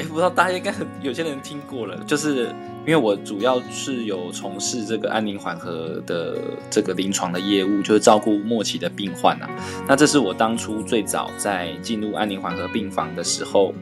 [0.00, 2.52] 哎，不知道大家应该有些人听过了，就是
[2.86, 6.36] 因为我主要是有从事这个安宁缓和的
[6.70, 9.48] 这个临床的业务，就是照顾末期的病患啊。
[9.88, 13.72] 那这是我当初最早在进入安宁缓和病房的时候，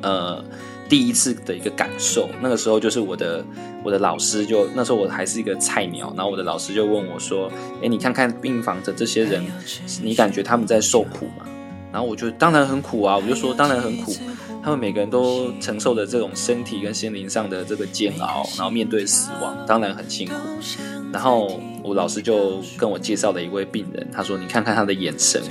[0.00, 0.42] 呃，
[0.88, 2.30] 第一次的一个感受。
[2.40, 3.44] 那个时候就是我的
[3.82, 7.52] 我的老师就那时候我还是一个菜鸟，然后我的老师就问我说
[7.84, 9.44] ：“哎，你看看病房的这些人，
[10.02, 11.44] 你感觉他们在受苦吗？”
[11.92, 14.12] 然后我就当然很苦啊，我就说当然很苦。
[14.64, 20.34] 他们每个人都承受着这种身体跟心灵上的这个煎熬，然后面对死亡，当然很辛苦。
[21.12, 25.42] 然后我老师就跟我介绍了一位病人，他说：“你看看他的眼神，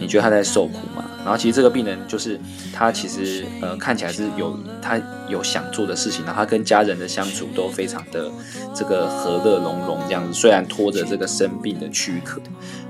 [0.00, 2.38] 你觉得他在受苦吗？”然后其实这个病人就是
[2.72, 8.30] 他，其实呃看起来是有他有想做的事情，然后他跟家人的相处都非常的
[8.74, 12.40] 这个和乐融融这样子，虽然拖着这个生病的躯壳。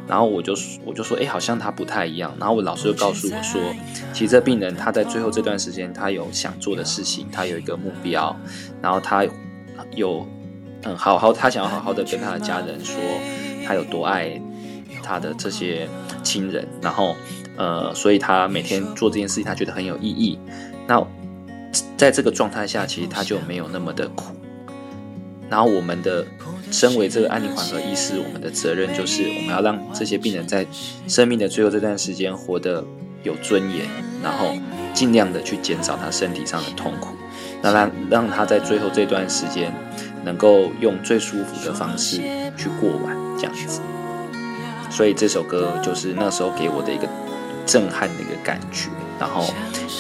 [0.07, 0.55] 然后我就
[0.85, 2.31] 我就说，哎，好像他不太一样。
[2.39, 3.59] 然后我老师就告诉我说，
[4.13, 8.37] 其实这病人他在最后这段时间，他有想做的事情，他有一个目标，
[8.83, 9.25] 然后他
[9.97, 10.27] 有
[10.83, 13.01] 嗯好好，他想要好好的跟他的家人说，
[13.67, 14.39] 他有多爱
[15.03, 15.89] 他的这些
[16.23, 16.69] 亲人。
[16.83, 17.17] 然后
[17.57, 20.39] 呃，所以他每天做这件事情，他觉得很有意义。
[20.87, 21.05] 那
[21.97, 24.35] 在这个状态下，其实他就没有那么的苦。
[25.49, 26.25] 然后我们的。
[26.71, 30.67] 身为这个安宁缓和医师，我们的责任就是我们要让这些病人在
[31.07, 32.85] 生命的最后这段时间活得
[33.23, 33.87] 有尊严，
[34.21, 34.53] 然后
[34.93, 37.15] 尽量的去减少他身体上的痛苦，
[37.63, 39.73] 那让让他在最后这段时间
[40.25, 42.17] 能够用最舒服的方式
[42.57, 43.81] 去过完这样子。
[44.91, 47.07] 所以这首歌就是那时候给我的一个
[47.67, 49.45] 震撼的一个感觉，然后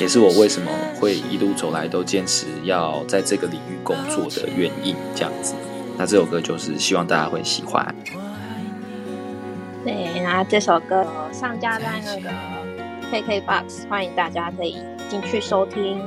[0.00, 5.54] 也是我为什么会一路走来都坚持要在这个领域工作的原因，这样子。
[5.96, 7.94] 那这首歌就是希望大家会喜欢。
[9.84, 12.30] 对，那这首歌上架在那个
[13.12, 16.00] KKBOX，欢迎大家可以进去收听。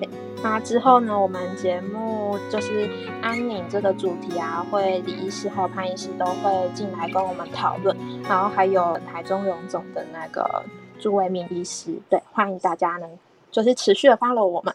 [0.00, 0.08] 对，
[0.42, 2.88] 那之后呢，我们节目就是
[3.20, 7.96] 安宁这个主题啊，会李医师和潘医师都会进来跟我们讨论，
[8.28, 10.64] 然后还有台中荣总的那个
[10.98, 13.08] 朱维明医师，对，欢迎大家呢，
[13.50, 14.74] 就是持续的 follow 我们。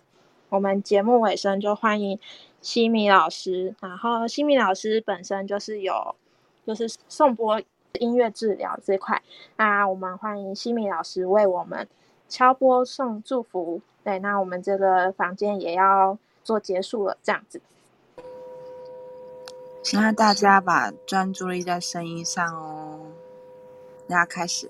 [0.49, 2.19] 我们节目尾声就欢迎。
[2.61, 6.15] 西米老师，然后西米老师本身就是有，
[6.63, 7.59] 就是送播
[7.93, 9.19] 音乐治疗这块，
[9.57, 11.87] 那我们欢迎西米老师为我们
[12.29, 13.81] 敲播送祝福。
[14.03, 17.59] 对，那我们这个房间也要做结束了，这样子。
[19.81, 22.99] 希望大家把专注力在声音上哦。
[24.07, 24.69] 大家开始。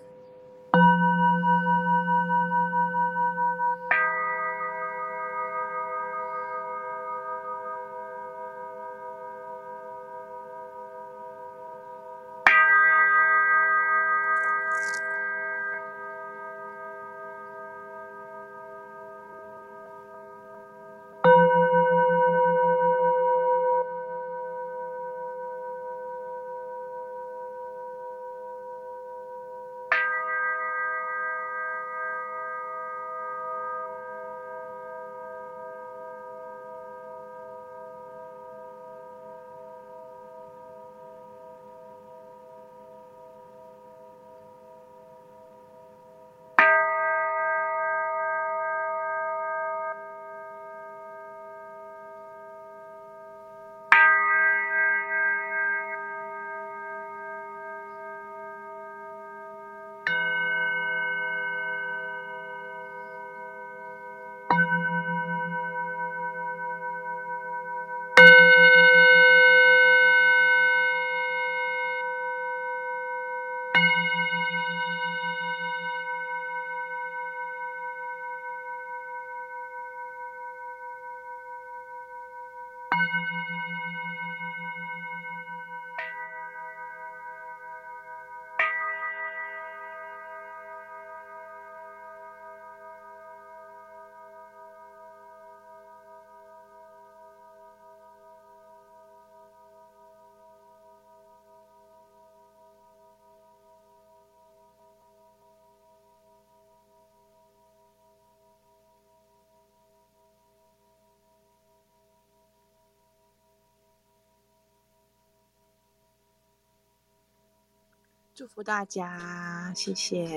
[118.41, 120.27] 祝福大家，谢谢，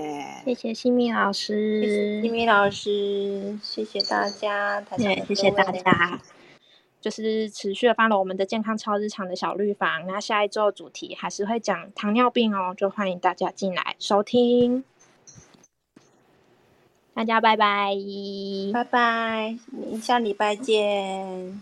[0.45, 6.21] 谢谢西米老师，西米老师，谢谢大家，对，谢谢大家，
[7.01, 14.85] 就是持续的发了我们的健康超日常的小绿房，那下一周主题还是会讲糖尿病哦，就欢迎大家进来收听，
[17.15, 17.95] 大家拜拜，
[18.75, 19.59] 拜拜，
[20.03, 21.59] 下礼拜见。